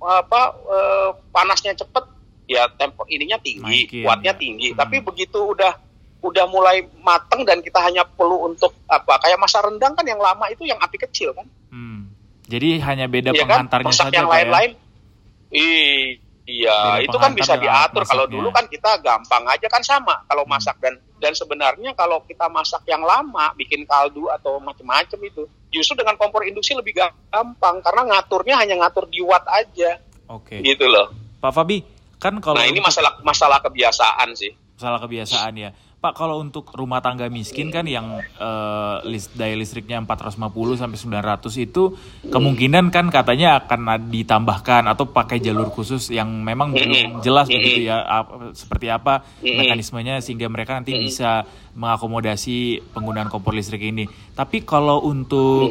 apa 0.00 0.40
uh, 0.68 1.10
panasnya 1.32 1.72
cepet 1.76 2.04
ya 2.48 2.68
tempo 2.76 3.08
ininya 3.08 3.40
tinggi 3.40 3.88
Maikin, 3.88 4.04
wattnya 4.04 4.36
ya. 4.36 4.40
tinggi 4.40 4.68
hmm. 4.72 4.76
tapi 4.76 5.00
begitu 5.00 5.38
udah 5.40 5.76
udah 6.20 6.44
mulai 6.52 6.84
mateng 7.00 7.48
dan 7.48 7.64
kita 7.64 7.80
hanya 7.80 8.04
perlu 8.04 8.44
untuk 8.44 8.76
apa 8.84 9.16
kayak 9.24 9.40
masa 9.40 9.64
rendang 9.64 9.96
kan 9.96 10.04
yang 10.04 10.20
lama 10.20 10.44
itu 10.52 10.68
yang 10.68 10.76
api 10.76 11.00
kecil 11.00 11.32
kan 11.32 11.48
hmm. 11.72 12.12
jadi 12.44 12.80
hanya 12.84 13.08
beda 13.08 13.32
ya 13.32 13.44
penghantarnya 13.44 13.92
kan? 13.92 13.96
saja 13.96 14.16
yang 14.20 14.28
ya? 14.28 14.32
lain-lain 14.36 14.70
ya? 14.76 16.19
Iya 16.50 16.98
itu 16.98 17.14
kan 17.14 17.30
bisa 17.30 17.54
diatur. 17.54 18.02
Kalau 18.02 18.26
dulu 18.26 18.50
kan 18.50 18.66
kita 18.66 18.98
gampang 18.98 19.46
aja 19.46 19.66
kan 19.70 19.82
sama 19.86 20.26
kalau 20.26 20.42
hmm. 20.42 20.50
masak. 20.50 20.76
Dan 20.82 20.98
dan 21.22 21.32
sebenarnya 21.36 21.94
kalau 21.94 22.26
kita 22.26 22.50
masak 22.50 22.82
yang 22.90 23.06
lama 23.06 23.54
bikin 23.54 23.86
kaldu 23.86 24.26
atau 24.34 24.58
macam-macam 24.58 25.20
itu 25.22 25.46
justru 25.70 25.94
dengan 26.02 26.18
kompor 26.18 26.42
induksi 26.42 26.74
lebih 26.74 26.98
gampang. 26.98 27.78
Karena 27.80 28.02
ngaturnya 28.10 28.58
hanya 28.58 28.74
ngatur 28.82 29.06
di 29.06 29.22
watt 29.22 29.46
aja. 29.46 30.02
Oke. 30.26 30.58
Okay. 30.58 30.74
gitu 30.74 30.90
loh. 30.90 31.14
Pak 31.38 31.54
Fabi 31.54 31.86
kan 32.20 32.36
kalau 32.42 32.60
nah 32.60 32.68
ini 32.68 32.82
masalah 32.82 33.22
masalah 33.22 33.62
kebiasaan 33.62 34.34
sih. 34.34 34.52
Masalah 34.76 34.98
kebiasaan 35.00 35.52
ya 35.56 35.70
Pak, 36.00 36.16
kalau 36.16 36.40
untuk 36.40 36.72
rumah 36.72 37.04
tangga 37.04 37.28
miskin 37.28 37.68
kan 37.68 37.84
yang 37.84 38.24
uh, 38.40 39.04
list, 39.04 39.36
daya 39.36 39.52
listriknya 39.52 40.00
450 40.00 40.80
sampai 40.80 40.96
900 40.96 41.44
itu 41.60 41.92
kemungkinan 42.24 42.88
kan 42.88 43.12
katanya 43.12 43.60
akan 43.60 44.08
ditambahkan 44.08 44.88
atau 44.88 45.12
pakai 45.12 45.44
jalur 45.44 45.68
khusus 45.68 46.08
yang 46.08 46.40
memang 46.40 46.72
belum 46.72 47.20
jelas 47.20 47.52
begitu 47.52 47.92
ya 47.92 48.00
ap, 48.00 48.56
seperti 48.56 48.88
apa 48.88 49.28
mekanismenya 49.44 50.24
sehingga 50.24 50.48
mereka 50.48 50.80
nanti 50.80 50.96
bisa 50.96 51.44
mengakomodasi 51.76 52.80
penggunaan 52.96 53.28
kompor 53.28 53.52
listrik 53.52 53.84
ini. 53.84 54.08
Tapi 54.32 54.64
kalau 54.64 55.04
untuk 55.04 55.68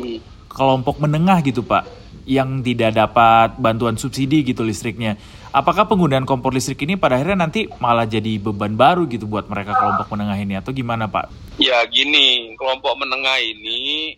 kelompok 0.60 1.00
menengah 1.00 1.40
gitu, 1.48 1.64
Pak, 1.64 1.88
yang 2.28 2.60
tidak 2.60 3.00
dapat 3.00 3.56
bantuan 3.56 3.96
subsidi 3.96 4.44
gitu 4.44 4.68
listriknya 4.68 5.16
apakah 5.50 5.90
penggunaan 5.90 6.26
kompor 6.26 6.54
listrik 6.54 6.86
ini 6.86 6.96
pada 6.96 7.18
akhirnya 7.18 7.46
nanti 7.46 7.66
malah 7.82 8.06
jadi 8.06 8.38
beban 8.38 8.78
baru 8.78 9.10
gitu 9.10 9.26
buat 9.26 9.50
mereka 9.50 9.78
kelompok 9.78 10.08
menengah 10.14 10.38
ini 10.38 10.54
atau 10.58 10.72
gimana 10.74 11.10
Pak? 11.10 11.58
Ya 11.58 11.82
gini, 11.90 12.54
kelompok 12.56 12.94
menengah 12.98 13.38
ini 13.42 14.16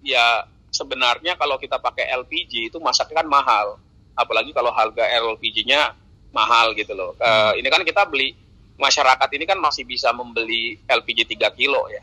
ya 0.00 0.46
sebenarnya 0.70 1.34
kalau 1.36 1.58
kita 1.58 1.76
pakai 1.82 2.08
LPG 2.22 2.72
itu 2.72 2.78
masaknya 2.78 3.22
kan 3.22 3.28
mahal. 3.28 3.66
Apalagi 4.14 4.52
kalau 4.52 4.70
harga 4.74 5.06
LPG-nya 5.06 5.96
mahal 6.30 6.76
gitu 6.76 6.92
loh. 6.94 7.16
Hmm. 7.18 7.26
Uh, 7.26 7.52
ini 7.58 7.68
kan 7.72 7.82
kita 7.82 8.06
beli 8.06 8.36
masyarakat 8.80 9.28
ini 9.36 9.44
kan 9.44 9.58
masih 9.60 9.84
bisa 9.84 10.12
membeli 10.14 10.78
LPG 10.86 11.36
3 11.36 11.58
kilo 11.58 11.88
ya. 11.90 12.02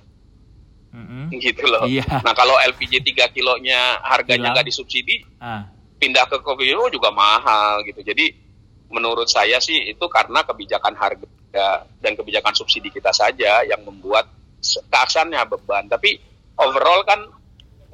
Mm-hmm. 1.28 1.44
gitu 1.44 1.64
loh. 1.68 1.84
Iya. 1.84 2.06
Nah 2.24 2.34
kalau 2.34 2.56
LPG 2.58 3.04
3 3.04 3.36
kilonya 3.36 4.00
harganya 4.02 4.56
nggak 4.56 4.68
disubsidi, 4.68 5.22
ah. 5.44 5.68
pindah 6.00 6.26
ke 6.32 6.40
kopi 6.42 6.72
juga 6.92 7.12
mahal 7.12 7.84
gitu. 7.84 8.02
Jadi 8.02 8.34
menurut 8.88 9.28
saya 9.28 9.60
sih 9.60 9.92
itu 9.92 10.06
karena 10.08 10.48
kebijakan 10.48 10.96
harga 10.96 11.28
dan 12.00 12.14
kebijakan 12.16 12.54
subsidi 12.56 12.88
kita 12.94 13.12
saja 13.12 13.64
yang 13.68 13.84
membuat 13.84 14.32
kesannya 14.90 15.44
beban. 15.48 15.88
Tapi 15.92 16.20
overall 16.58 17.04
kan 17.04 17.20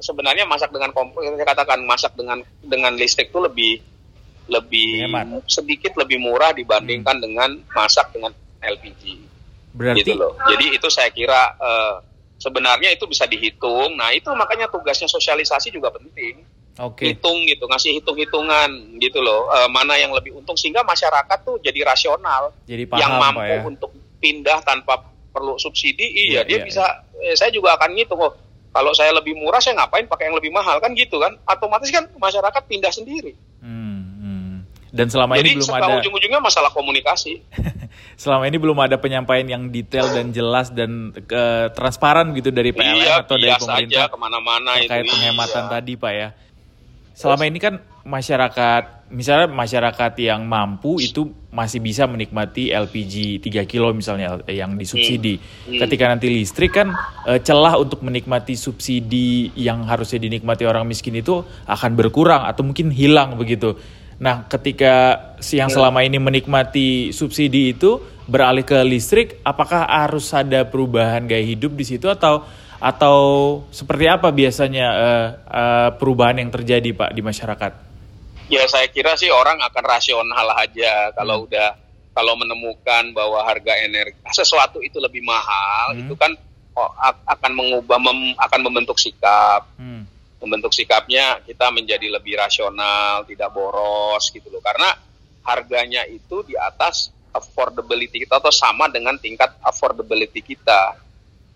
sebenarnya 0.00 0.44
masak 0.48 0.70
dengan 0.70 0.90
kompor, 0.90 1.22
saya 1.22 1.46
katakan 1.46 1.80
masak 1.86 2.12
dengan 2.18 2.42
dengan 2.62 2.92
listrik 2.94 3.30
itu 3.30 3.40
lebih 3.40 3.72
lebih 4.44 5.08
Hemat. 5.08 5.48
sedikit 5.48 5.96
lebih 5.96 6.20
murah 6.20 6.52
dibandingkan 6.52 7.16
hmm. 7.16 7.24
dengan 7.24 7.50
masak 7.72 8.12
dengan 8.12 8.32
LPG. 8.60 9.02
Berarti 9.72 10.04
gitu 10.04 10.12
loh. 10.14 10.36
Jadi 10.44 10.76
itu 10.76 10.88
saya 10.92 11.08
kira 11.10 11.56
uh, 11.56 11.96
sebenarnya 12.44 12.92
itu 12.92 13.08
bisa 13.08 13.24
dihitung. 13.24 13.96
Nah 13.96 14.12
itu 14.12 14.28
makanya 14.36 14.68
tugasnya 14.68 15.08
sosialisasi 15.08 15.72
juga 15.72 15.88
penting 15.88 16.44
okay. 16.78 17.14
hitung 17.14 17.46
gitu 17.46 17.64
ngasih 17.70 18.02
hitung 18.02 18.16
hitungan 18.18 18.70
gitu 18.98 19.22
loh 19.22 19.46
e, 19.50 19.58
mana 19.70 19.94
yang 19.98 20.10
lebih 20.10 20.34
untung 20.34 20.58
sehingga 20.58 20.82
masyarakat 20.82 21.38
tuh 21.46 21.56
jadi 21.62 21.86
rasional 21.86 22.50
jadi 22.66 22.84
paham, 22.90 23.00
yang 23.00 23.12
mampu 23.18 23.46
ya. 23.46 23.62
untuk 23.62 23.90
pindah 24.18 24.58
tanpa 24.66 25.02
perlu 25.30 25.58
subsidi 25.58 26.30
iya 26.30 26.42
yeah, 26.42 26.44
dia 26.46 26.58
yeah, 26.62 26.66
bisa 26.66 26.84
yeah. 26.84 27.02
Eh, 27.24 27.36
saya 27.38 27.48
juga 27.54 27.78
akan 27.78 27.94
ngitung 27.94 28.20
oh 28.20 28.34
kalau 28.74 28.90
saya 28.90 29.14
lebih 29.14 29.38
murah 29.38 29.62
saya 29.62 29.78
ngapain 29.78 30.10
pakai 30.10 30.28
yang 30.28 30.36
lebih 30.36 30.50
mahal 30.50 30.82
kan 30.82 30.90
gitu 30.98 31.22
kan 31.22 31.38
otomatis 31.46 31.94
kan 31.94 32.10
masyarakat 32.18 32.62
pindah 32.66 32.90
sendiri. 32.90 33.38
Dan 34.94 35.10
selama 35.10 35.34
jadi, 35.34 35.58
ini 35.58 35.58
belum 35.58 35.74
ada 35.74 35.92
ujung-ujungnya 35.98 36.38
masalah 36.38 36.70
komunikasi 36.70 37.42
selama 38.22 38.46
ini 38.46 38.56
belum 38.62 38.78
ada 38.78 38.94
penyampaian 39.02 39.42
yang 39.42 39.66
detail 39.74 40.06
dan 40.14 40.30
jelas 40.30 40.70
dan 40.70 41.10
eh, 41.18 41.66
transparan 41.74 42.30
gitu 42.38 42.54
dari 42.54 42.70
PLN 42.70 43.02
iya, 43.02 43.26
atau 43.26 43.34
dari 43.34 43.58
pemerintah 43.58 44.06
ke 44.06 44.18
mana-mana 44.22 44.78
terkait 44.78 45.02
itu, 45.02 45.10
penghematan 45.10 45.64
iya. 45.66 45.72
tadi 45.74 45.92
pak 45.98 46.12
ya 46.14 46.28
selama 47.18 47.42
ini 47.50 47.58
kan 47.58 47.74
masyarakat 48.06 49.10
misalnya 49.14 49.48
masyarakat 49.48 50.12
yang 50.20 50.44
mampu 50.44 50.98
itu 51.00 51.30
masih 51.54 51.78
bisa 51.78 52.10
menikmati 52.10 52.74
LPG 52.74 53.38
3 53.38 53.70
kilo 53.70 53.94
misalnya 53.94 54.42
yang 54.50 54.74
disubsidi. 54.74 55.38
Hmm. 55.38 55.78
Hmm. 55.78 55.80
Ketika 55.86 56.04
nanti 56.10 56.26
listrik 56.26 56.74
kan 56.74 56.90
e, 57.22 57.38
celah 57.38 57.78
untuk 57.78 58.02
menikmati 58.02 58.58
subsidi 58.58 59.54
yang 59.54 59.86
harusnya 59.86 60.18
dinikmati 60.18 60.66
orang 60.66 60.82
miskin 60.84 61.14
itu 61.14 61.46
akan 61.70 61.94
berkurang 61.94 62.42
atau 62.42 62.66
mungkin 62.66 62.90
hilang 62.90 63.38
begitu. 63.38 63.78
Nah, 64.20 64.46
ketika 64.46 64.94
yang 65.50 65.70
hmm. 65.70 65.76
selama 65.76 66.00
ini 66.06 66.18
menikmati 66.22 67.10
subsidi 67.10 67.74
itu 67.74 67.98
beralih 68.24 68.64
ke 68.64 68.78
listrik, 68.86 69.42
apakah 69.42 69.84
harus 69.84 70.30
ada 70.32 70.64
perubahan 70.64 71.26
gaya 71.26 71.44
hidup 71.44 71.74
di 71.74 71.84
situ 71.84 72.06
atau 72.08 72.46
atau 72.84 73.18
seperti 73.72 74.04
apa 74.10 74.28
biasanya 74.28 74.86
uh, 74.92 75.28
uh, 75.48 75.88
perubahan 75.96 76.36
yang 76.36 76.50
terjadi 76.52 76.92
Pak 76.92 77.10
di 77.16 77.22
masyarakat? 77.24 77.72
Ya 78.52 78.68
saya 78.68 78.92
kira 78.92 79.16
sih 79.16 79.32
orang 79.32 79.56
akan 79.56 79.84
rasional 79.88 80.48
aja 80.52 81.08
kalau 81.16 81.40
hmm. 81.40 81.46
udah 81.48 81.68
kalau 82.14 82.38
menemukan 82.38 83.10
bahwa 83.10 83.42
harga 83.42 83.74
energi 83.82 84.14
sesuatu 84.30 84.78
itu 84.84 85.00
lebih 85.02 85.24
mahal 85.24 85.96
hmm. 85.96 86.00
itu 86.06 86.14
kan 86.14 86.36
oh, 86.76 86.90
akan 87.26 87.52
mengubah 87.56 87.98
mem, 87.98 88.36
akan 88.38 88.60
membentuk 88.62 89.00
sikap. 89.00 89.66
Hmm. 89.80 90.06
Membentuk 90.42 90.74
sikapnya 90.76 91.40
kita 91.44 91.72
menjadi 91.72 92.06
lebih 92.10 92.36
rasional, 92.36 93.24
tidak 93.24 93.50
boros 93.54 94.28
gitu 94.28 94.50
loh. 94.52 94.60
Karena 94.60 94.92
harganya 95.44 96.04
itu 96.08 96.40
di 96.44 96.56
atas 96.56 97.12
affordability 97.34 98.24
kita 98.24 98.38
atau 98.38 98.54
sama 98.54 98.86
dengan 98.88 99.18
tingkat 99.18 99.52
affordability 99.60 100.40
kita 100.40 100.96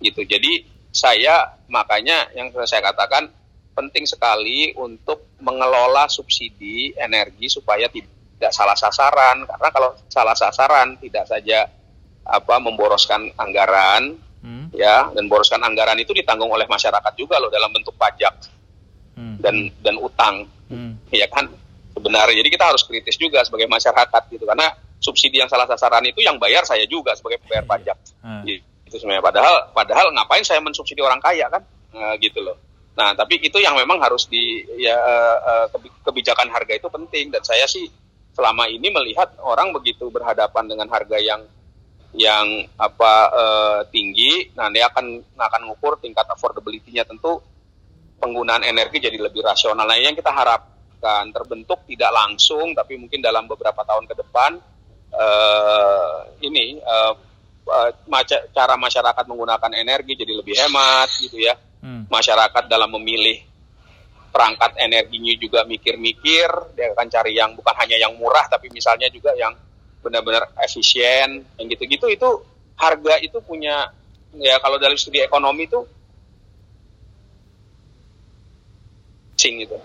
gitu. 0.02 0.26
Jadi 0.26 0.66
saya 0.90 1.58
makanya 1.70 2.32
yang 2.34 2.50
saya 2.66 2.82
katakan 2.90 3.30
penting 3.78 4.02
sekali 4.10 4.74
untuk 4.74 5.30
mengelola 5.38 6.10
subsidi 6.10 6.90
energi 6.98 7.46
supaya 7.46 7.86
tidak 7.86 8.50
salah 8.50 8.74
sasaran 8.74 9.46
karena 9.46 9.68
kalau 9.70 9.94
salah 10.10 10.34
sasaran 10.34 10.98
tidak 10.98 11.30
saja 11.30 11.70
apa 12.26 12.54
memboroskan 12.58 13.30
anggaran 13.38 14.18
hmm. 14.42 14.74
ya 14.74 15.14
dan 15.14 15.30
boroskan 15.30 15.62
anggaran 15.62 15.96
itu 16.02 16.10
ditanggung 16.10 16.50
oleh 16.50 16.66
masyarakat 16.66 17.12
juga 17.14 17.38
loh 17.38 17.48
dalam 17.48 17.70
bentuk 17.70 17.94
pajak. 17.94 18.57
Dan 19.38 19.70
dan 19.80 19.94
utang. 19.98 20.46
Hmm. 20.68 21.00
ya 21.08 21.24
kan? 21.32 21.48
Sebenarnya. 21.96 22.36
Jadi 22.44 22.50
kita 22.52 22.64
harus 22.68 22.84
kritis 22.84 23.16
juga 23.16 23.40
sebagai 23.42 23.66
masyarakat 23.66 24.22
gitu. 24.30 24.44
Karena 24.44 24.68
subsidi 25.00 25.40
yang 25.40 25.48
salah 25.48 25.64
sasaran 25.64 26.04
itu 26.04 26.20
yang 26.20 26.36
bayar 26.36 26.66
saya 26.66 26.84
juga 26.84 27.16
sebagai 27.16 27.40
pembayar 27.42 27.64
pajak. 27.64 27.96
Hmm. 28.20 28.44
itu 28.44 28.96
sebenarnya. 28.96 29.24
Padahal 29.24 29.54
padahal 29.72 30.06
ngapain 30.12 30.44
saya 30.44 30.60
mensubsidi 30.60 31.00
orang 31.00 31.20
kaya 31.20 31.48
kan? 31.48 31.62
Uh, 31.92 32.14
gitu 32.20 32.44
loh. 32.44 32.56
Nah 32.98 33.16
tapi 33.16 33.40
itu 33.40 33.56
yang 33.62 33.78
memang 33.78 33.96
harus 34.02 34.28
di 34.28 34.64
ya 34.76 34.96
uh, 35.40 35.66
kebijakan 36.04 36.52
harga 36.52 36.76
itu 36.76 36.88
penting. 36.88 37.32
Dan 37.32 37.42
saya 37.44 37.64
sih 37.64 37.88
selama 38.38 38.70
ini 38.70 38.86
melihat 38.92 39.34
orang 39.42 39.74
begitu 39.74 40.06
berhadapan 40.14 40.70
dengan 40.70 40.86
harga 40.92 41.18
yang 41.18 41.42
yang 42.16 42.64
apa 42.80 43.12
uh, 43.34 43.80
tinggi 43.92 44.48
nah 44.56 44.72
dia 44.72 44.88
akan 44.88 45.20
akan 45.36 45.60
mengukur 45.68 46.00
tingkat 46.00 46.24
affordability-nya 46.24 47.04
tentu 47.04 47.42
penggunaan 48.18 48.66
energi 48.66 48.98
jadi 48.98 49.18
lebih 49.18 49.46
rasional 49.46 49.86
nah 49.86 49.98
yang 49.98 50.14
kita 50.14 50.30
harapkan 50.30 51.30
terbentuk 51.30 51.86
tidak 51.86 52.10
langsung 52.10 52.74
tapi 52.74 52.98
mungkin 52.98 53.22
dalam 53.22 53.46
beberapa 53.46 53.82
tahun 53.86 54.04
ke 54.10 54.14
depan 54.26 54.58
uh, 55.14 56.18
ini 56.42 56.78
uh, 56.82 57.14
uh, 57.68 57.90
cara 58.52 58.74
masyarakat 58.74 59.24
menggunakan 59.28 59.72
energi 59.76 60.16
jadi 60.16 60.32
lebih 60.34 60.54
hemat 60.56 61.08
gitu 61.20 61.38
ya. 61.38 61.54
Hmm. 61.78 62.08
Masyarakat 62.10 62.66
dalam 62.66 62.90
memilih 62.98 63.38
perangkat 64.28 64.76
energinya 64.76 65.34
juga 65.38 65.60
mikir-mikir, 65.64 66.48
dia 66.76 66.92
akan 66.92 67.08
cari 67.08 67.32
yang 67.38 67.54
bukan 67.54 67.74
hanya 67.80 67.96
yang 67.96 68.12
murah 68.18 68.44
tapi 68.50 68.68
misalnya 68.68 69.08
juga 69.08 69.32
yang 69.38 69.54
benar-benar 70.02 70.52
efisien, 70.62 71.44
yang 71.58 71.66
gitu-gitu 71.70 72.06
itu 72.10 72.28
harga 72.78 73.18
itu 73.18 73.38
punya 73.42 73.90
ya 74.38 74.60
kalau 74.62 74.78
dari 74.78 74.94
studi 74.94 75.18
ekonomi 75.24 75.66
itu 75.66 75.82
sing 79.38 79.62
gitu. 79.62 79.78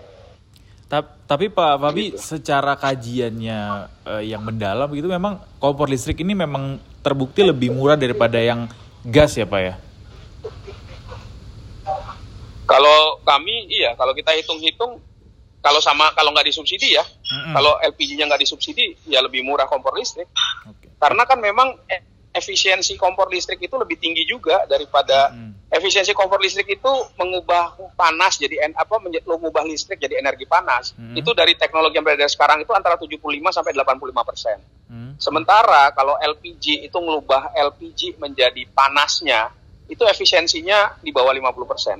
Tapi 1.24 1.48
Pak 1.48 1.80
Fabi 1.80 2.12
gitu. 2.12 2.20
secara 2.20 2.76
kajiannya 2.76 3.88
uh, 4.04 4.22
yang 4.22 4.44
mendalam 4.44 4.86
itu 4.92 5.08
memang 5.08 5.40
kompor 5.56 5.88
listrik 5.88 6.20
ini 6.20 6.36
memang 6.36 6.78
terbukti 7.00 7.42
lebih 7.42 7.72
murah 7.72 7.96
daripada 7.96 8.36
yang 8.38 8.68
gas 9.02 9.34
ya 9.34 9.48
Pak 9.48 9.60
ya? 9.64 9.74
Kalau 12.64 13.20
kami 13.24 13.66
iya, 13.72 13.96
kalau 13.96 14.12
kita 14.12 14.36
hitung-hitung 14.36 15.00
kalau 15.64 15.80
sama 15.80 16.12
kalau 16.12 16.28
nggak 16.36 16.52
disubsidi 16.52 16.92
ya, 16.92 17.00
mm-hmm. 17.00 17.54
kalau 17.56 17.72
LPG-nya 17.80 18.28
nggak 18.28 18.42
disubsidi 18.44 18.92
ya 19.08 19.24
lebih 19.24 19.40
murah 19.40 19.64
kompor 19.64 19.96
listrik. 19.96 20.28
Okay. 20.68 20.92
Karena 21.00 21.24
kan 21.24 21.40
memang 21.40 21.72
efisiensi 22.34 22.98
kompor 22.98 23.30
listrik 23.30 23.62
itu 23.62 23.78
lebih 23.78 23.94
tinggi 23.94 24.26
juga 24.26 24.66
daripada 24.66 25.30
hmm. 25.30 25.70
efisiensi 25.70 26.10
kompor 26.10 26.42
listrik 26.42 26.66
itu 26.66 26.92
mengubah 27.14 27.94
panas 27.94 28.42
jadi 28.42 28.74
apa 28.74 28.98
mengubah 28.98 29.62
listrik 29.62 30.02
jadi 30.02 30.18
energi 30.18 30.42
panas 30.42 30.98
hmm. 30.98 31.14
itu 31.14 31.30
dari 31.30 31.54
teknologi 31.54 31.94
yang 31.94 32.02
beredar 32.02 32.26
sekarang 32.26 32.58
itu 32.58 32.74
antara 32.74 32.98
75 32.98 33.22
sampai 33.54 33.70
85 33.70 34.28
persen. 34.28 34.58
Hmm. 34.90 35.14
Sementara 35.14 35.94
kalau 35.94 36.18
LPG 36.18 36.90
itu 36.90 36.98
mengubah 36.98 37.54
LPG 37.54 38.18
menjadi 38.18 38.66
panasnya 38.74 39.54
itu 39.86 40.02
efisiensinya 40.02 40.98
di 40.98 41.14
bawah 41.14 41.30
50 41.30 41.70
persen. 41.70 41.98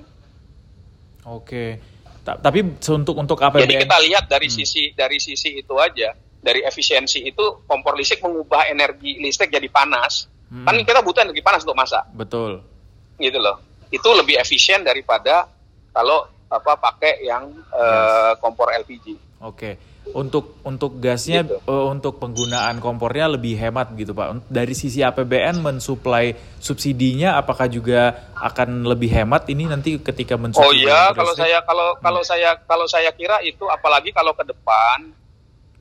Oke. 1.31 1.79
Tapi 2.25 2.59
untuk 2.91 3.15
untuk 3.21 3.39
apa? 3.39 3.63
Jadi 3.63 3.87
kita 3.87 3.97
lihat 4.03 4.25
dari 4.27 4.51
hmm. 4.51 4.57
sisi 4.59 4.91
dari 4.99 5.23
sisi 5.23 5.63
itu 5.63 5.79
aja 5.79 6.24
dari 6.45 6.61
efisiensi 6.61 7.25
itu 7.25 7.65
kompor 7.65 7.97
listrik 7.97 8.21
mengubah 8.21 8.69
energi 8.69 9.17
listrik 9.17 9.49
jadi 9.49 9.65
panas. 9.73 10.29
Hmm. 10.53 10.69
Kan 10.69 10.77
kita 10.85 11.01
butuh 11.01 11.25
energi 11.25 11.41
panas 11.41 11.65
untuk 11.65 11.81
masak. 11.81 12.05
Betul. 12.13 12.61
Gitu 13.17 13.41
loh. 13.41 13.57
Itu 13.89 14.13
lebih 14.13 14.37
efisien 14.37 14.85
daripada 14.85 15.49
kalau 15.97 16.29
apa 16.53 16.77
pakai 16.77 17.25
yang 17.25 17.49
yes. 17.49 17.73
uh, 17.73 18.33
kompor 18.45 18.69
LPG. 18.69 19.41
Oke. 19.41 19.97
Untuk 20.05 20.61
untuk 20.69 21.01
gasnya 21.01 21.49
gitu. 21.49 21.65
uh, 21.65 21.89
untuk 21.89 22.21
penggunaan 22.21 22.77
kompornya 22.77 23.25
lebih 23.41 23.57
hemat 23.57 23.97
gitu 23.97 24.13
Pak. 24.13 24.53
Dari 24.53 24.77
sisi 24.77 25.01
APBN 25.01 25.65
mensuplai 25.65 26.37
subsidinya 26.61 27.41
apakah 27.41 27.73
juga 27.73 28.29
akan 28.37 28.85
lebih 28.85 29.09
hemat 29.09 29.49
ini 29.49 29.65
nanti 29.65 29.97
ketika 29.97 30.37
mensubsidi? 30.37 30.69
Oh 30.69 30.77
iya, 30.77 31.09
kalau 31.17 31.33
saya 31.33 31.65
kalau 31.65 31.97
kalau 32.05 32.21
hmm. 32.21 32.29
saya 32.29 32.51
kalau 32.69 32.85
saya 32.85 33.11
kira 33.17 33.41
itu 33.41 33.65
apalagi 33.65 34.13
kalau 34.13 34.37
ke 34.37 34.45
depan 34.45 35.24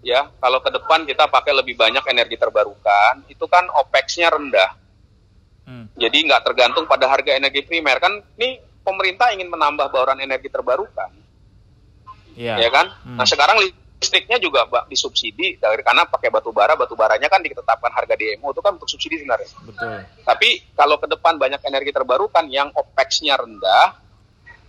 ya 0.03 0.27
kalau 0.37 0.59
ke 0.59 0.69
depan 0.69 1.07
kita 1.07 1.31
pakai 1.31 1.55
lebih 1.55 1.79
banyak 1.79 2.03
energi 2.11 2.35
terbarukan 2.35 3.23
itu 3.31 3.45
kan 3.47 3.65
OPEX-nya 3.71 4.27
rendah 4.29 4.71
hmm. 5.65 5.95
jadi 5.95 6.17
nggak 6.27 6.43
tergantung 6.43 6.85
pada 6.85 7.07
harga 7.07 7.31
energi 7.33 7.63
primer 7.63 7.97
kan 8.03 8.19
ini 8.35 8.59
pemerintah 8.83 9.31
ingin 9.31 9.47
menambah 9.47 9.87
bauran 9.89 10.19
energi 10.19 10.51
terbarukan 10.51 11.09
yeah. 12.35 12.59
ya 12.59 12.67
kan 12.67 12.91
hmm. 13.07 13.15
nah 13.15 13.23
sekarang 13.23 13.63
listriknya 13.63 14.35
juga 14.43 14.67
disubsidi 14.91 15.55
dari 15.55 15.79
karena 15.79 16.03
pakai 16.03 16.27
batu 16.27 16.51
bara 16.51 16.75
batu 16.75 16.99
baranya 16.99 17.31
kan 17.31 17.39
ditetapkan 17.39 17.95
harga 17.95 18.19
DMO 18.19 18.51
itu 18.51 18.59
kan 18.59 18.75
untuk 18.75 18.91
subsidi 18.91 19.23
sebenarnya 19.23 19.47
Betul. 19.63 20.03
tapi 20.27 20.49
kalau 20.75 20.99
ke 20.99 21.07
depan 21.07 21.39
banyak 21.39 21.63
energi 21.63 21.95
terbarukan 21.95 22.43
yang 22.51 22.67
OPEX-nya 22.75 23.39
rendah 23.39 24.02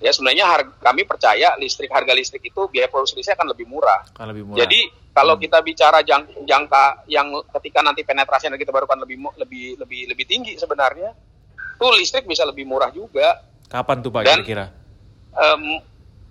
ya 0.05 0.13
sebenarnya 0.13 0.45
harga, 0.45 0.77
kami 0.85 1.09
percaya 1.09 1.57
listrik 1.57 1.89
harga 1.89 2.13
listrik 2.13 2.45
itu 2.45 2.69
biaya 2.69 2.93
produksi 2.93 3.17
listrik 3.17 3.41
akan 3.41 3.57
lebih 3.57 3.65
murah. 3.65 4.05
Akan 4.13 4.29
lebih 4.29 4.45
murah. 4.45 4.61
Jadi 4.61 4.81
kalau 5.17 5.41
hmm. 5.41 5.43
kita 5.49 5.59
bicara 5.65 5.99
jang, 6.05 6.29
jangka 6.45 7.09
yang 7.09 7.33
ketika 7.57 7.81
nanti 7.81 8.05
penetrasi 8.05 8.53
energi 8.53 8.69
terbarukan 8.69 9.01
lebih 9.01 9.17
lebih 9.41 9.81
lebih 9.81 10.01
lebih 10.13 10.25
tinggi 10.29 10.61
sebenarnya, 10.61 11.17
tuh 11.81 11.89
listrik 11.97 12.29
bisa 12.29 12.45
lebih 12.45 12.69
murah 12.69 12.93
juga. 12.93 13.41
Kapan 13.65 14.05
tuh 14.05 14.13
Pak 14.13 14.29
kira-kira? 14.29 14.69
Um, 15.33 15.81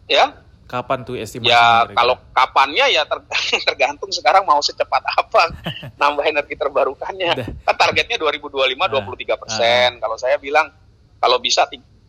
ya. 0.06 0.38
Kapan 0.70 1.02
tuh 1.02 1.18
estimasi? 1.18 1.50
Ya 1.50 1.90
kalau 1.98 2.22
kapannya 2.30 2.94
ya 2.94 3.10
ter, 3.10 3.20
tergantung 3.74 4.14
sekarang 4.14 4.46
mau 4.46 4.62
secepat 4.62 5.02
apa 5.02 5.50
nambah 6.02 6.30
energi 6.30 6.54
terbarukannya. 6.54 7.66
kan 7.66 7.76
targetnya 7.76 8.22
2025 8.22 8.78
nah, 8.78 8.88
23 9.02 9.42
persen. 9.42 9.88
Nah. 9.98 10.00
Kalau 10.06 10.18
saya 10.22 10.38
bilang 10.38 10.70
kalau 11.18 11.42
bisa 11.42 11.66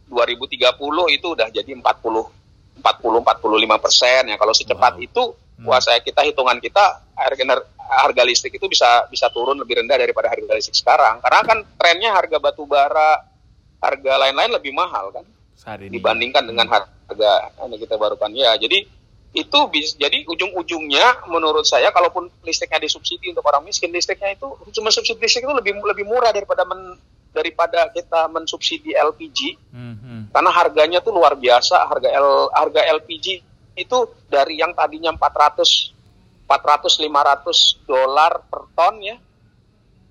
2030 0.09 1.17
itu 1.17 1.27
udah 1.33 1.49
jadi 1.49 1.71
40 1.73 1.83
40 1.83 3.25
45 3.25 3.85
persen 3.85 4.23
ya 4.29 4.37
kalau 4.37 4.53
secepat 4.53 4.93
wow. 5.01 5.07
itu 5.07 5.23
hmm. 5.33 5.67
wah 5.69 5.81
saya 5.81 6.01
kita 6.05 6.21
hitungan 6.27 6.61
kita 6.61 7.05
harga 7.17 7.65
harga 7.79 8.23
listrik 8.25 8.57
itu 8.57 8.67
bisa 8.67 9.07
bisa 9.09 9.29
turun 9.31 9.61
lebih 9.61 9.81
rendah 9.85 9.97
daripada 9.97 10.33
harga 10.33 10.53
listrik 10.57 10.77
sekarang 10.77 11.21
karena 11.25 11.41
kan 11.45 11.59
trennya 11.77 12.11
harga 12.13 12.37
batu 12.41 12.65
bara 12.65 13.25
harga 13.81 14.13
lain-lain 14.29 14.53
lebih 14.57 14.73
mahal 14.73 15.13
kan 15.13 15.25
ini. 15.81 15.97
dibandingkan 15.97 16.45
dengan 16.45 16.67
harga 16.69 17.33
energi 17.65 17.87
terbarukan 17.89 18.33
ya 18.33 18.57
jadi 18.57 18.85
itu 19.35 19.59
bisa 19.67 19.99
jadi 19.99 20.23
ujung-ujungnya 20.31 21.27
menurut 21.27 21.67
saya 21.67 21.91
kalaupun 21.91 22.31
listriknya 22.47 22.87
disubsidi 22.87 23.35
untuk 23.35 23.43
orang 23.43 23.67
miskin 23.67 23.91
listriknya 23.91 24.39
itu 24.39 24.47
cuma 24.79 24.95
subsidi 24.95 25.19
listrik 25.27 25.43
itu 25.43 25.55
lebih 25.55 25.83
lebih 25.83 26.07
murah 26.07 26.31
daripada 26.31 26.63
men, 26.63 26.95
daripada 27.35 27.91
kita 27.91 28.31
mensubsidi 28.31 28.95
LPG 28.95 29.59
hmm. 29.75 30.31
karena 30.31 30.51
harganya 30.55 30.99
tuh 31.03 31.11
luar 31.11 31.35
biasa 31.35 31.91
harga 31.91 32.09
L, 32.15 32.49
harga 32.55 32.81
LPG 33.03 33.27
itu 33.75 33.99
dari 34.31 34.63
yang 34.63 34.71
tadinya 34.73 35.11
400 35.11 36.47
400 36.47 37.03
500 37.03 37.91
dolar 37.91 38.33
per 38.47 38.71
ton 38.71 38.95
ya 39.03 39.19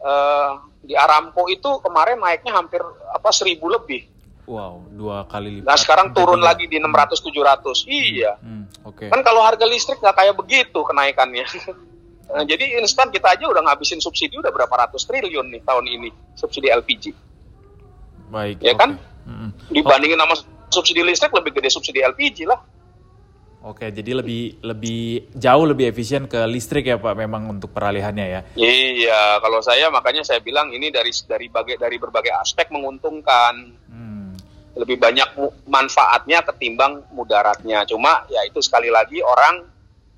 uh, 0.03 0.51
di 0.83 0.99
Aramco 0.99 1.47
itu 1.47 1.79
kemarin 1.79 2.19
naiknya 2.19 2.59
hampir 2.59 2.83
apa 3.15 3.31
seribu 3.31 3.71
lebih 3.71 4.11
Wow, 4.43 4.83
dua 4.91 5.23
kali 5.31 5.63
lipat. 5.63 5.67
Nah 5.71 5.77
sekarang 5.79 6.11
turun 6.11 6.43
lagi 6.43 6.67
di 6.67 6.75
600 6.75 7.15
700. 7.15 7.87
Iya. 7.87 8.35
Hmm, 8.43 8.67
Oke. 8.83 9.07
Okay. 9.07 9.07
Kan 9.07 9.23
kalau 9.23 9.39
harga 9.39 9.63
listrik 9.63 10.03
nggak 10.03 10.19
kayak 10.19 10.35
begitu 10.35 10.83
kenaikannya. 10.83 11.47
Nah, 12.33 12.43
jadi 12.49 12.81
instan 12.81 13.13
kita 13.13 13.37
aja 13.37 13.45
udah 13.45 13.61
ngabisin 13.61 14.01
subsidi 14.01 14.41
udah 14.41 14.49
berapa 14.49 14.73
ratus 14.73 15.05
triliun 15.05 15.53
nih 15.53 15.61
tahun 15.61 15.85
ini 15.85 16.09
subsidi 16.33 16.73
LPG. 16.73 17.13
Baik. 18.33 18.57
Ya 18.57 18.73
okay. 18.73 18.75
kan? 18.81 18.89
Mm-hmm. 19.29 19.49
Dibandingin 19.69 20.17
sama 20.17 20.35
subsidi 20.73 21.05
listrik 21.05 21.29
lebih 21.29 21.53
gede 21.53 21.69
subsidi 21.69 22.01
LPG 22.01 22.49
lah. 22.49 22.57
Oke, 23.63 23.87
jadi 23.95 24.19
lebih 24.19 24.59
lebih 24.59 25.31
jauh 25.39 25.63
lebih 25.63 25.87
efisien 25.87 26.27
ke 26.27 26.35
listrik 26.49 26.83
ya 26.83 26.99
Pak 26.99 27.15
memang 27.15 27.47
untuk 27.47 27.71
peralihannya 27.71 28.25
ya. 28.27 28.41
Iya, 28.59 29.39
kalau 29.39 29.63
saya 29.63 29.87
makanya 29.87 30.27
saya 30.27 30.43
bilang 30.43 30.67
ini 30.75 30.91
dari 30.91 31.15
dari 31.23 31.47
bagai 31.47 31.79
dari 31.79 31.95
berbagai 31.95 32.33
aspek 32.43 32.67
menguntungkan. 32.75 33.55
Hmm. 33.87 34.35
Lebih 34.75 34.99
banyak 34.99 35.29
manfaatnya 35.69 36.43
ketimbang 36.43 37.07
mudaratnya. 37.15 37.87
Cuma 37.87 38.27
ya 38.27 38.43
itu 38.43 38.59
sekali 38.59 38.91
lagi 38.91 39.23
orang 39.23 39.72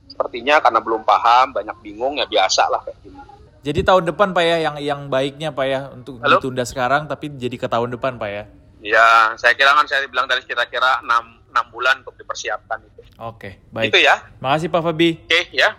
sepertinya 0.08 0.62
karena 0.64 0.80
belum 0.80 1.02
paham 1.04 1.56
banyak 1.56 1.78
bingung 1.84 2.18
ya 2.20 2.26
biasa 2.26 2.70
lah 2.72 2.82
kayak 2.86 3.00
gini. 3.04 3.20
Jadi 3.66 3.82
tahun 3.82 4.04
depan 4.14 4.30
Pak 4.30 4.44
ya 4.46 4.58
yang 4.62 4.76
yang 4.78 5.02
baiknya 5.10 5.50
Pak 5.50 5.66
ya 5.66 5.90
untuk 5.90 6.22
Halo? 6.22 6.38
ditunda 6.38 6.62
sekarang 6.62 7.10
tapi 7.10 7.34
jadi 7.34 7.58
ke 7.58 7.66
tahun 7.66 7.98
depan 7.98 8.22
Pak 8.22 8.30
ya. 8.30 8.44
Ya, 8.86 9.34
saya 9.42 9.58
kira 9.58 9.74
kan 9.74 9.90
saya 9.90 10.06
bilang 10.06 10.30
dari 10.30 10.46
kira-kira 10.46 11.02
6, 11.02 11.50
6 11.50 11.74
bulan 11.74 12.06
untuk 12.06 12.14
dipersiapkan 12.22 12.78
itu. 12.86 13.02
Oke, 13.18 13.66
baik. 13.74 13.90
Itu 13.90 13.98
ya. 13.98 14.22
Makasih 14.38 14.70
Pak 14.70 14.82
Fabi. 14.86 15.10
Oke, 15.26 15.42
ya. 15.50 15.74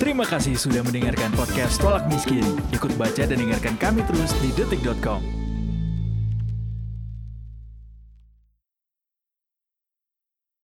Terima 0.00 0.24
kasih 0.24 0.56
sudah 0.56 0.80
mendengarkan 0.80 1.28
podcast 1.36 1.76
Tolak 1.76 2.08
Miskin. 2.08 2.46
Ikut 2.72 2.96
baca 2.96 3.20
dan 3.28 3.36
dengarkan 3.36 3.76
kami 3.76 4.00
terus 4.08 4.32
di 4.40 4.48
detik.com. 4.56 5.37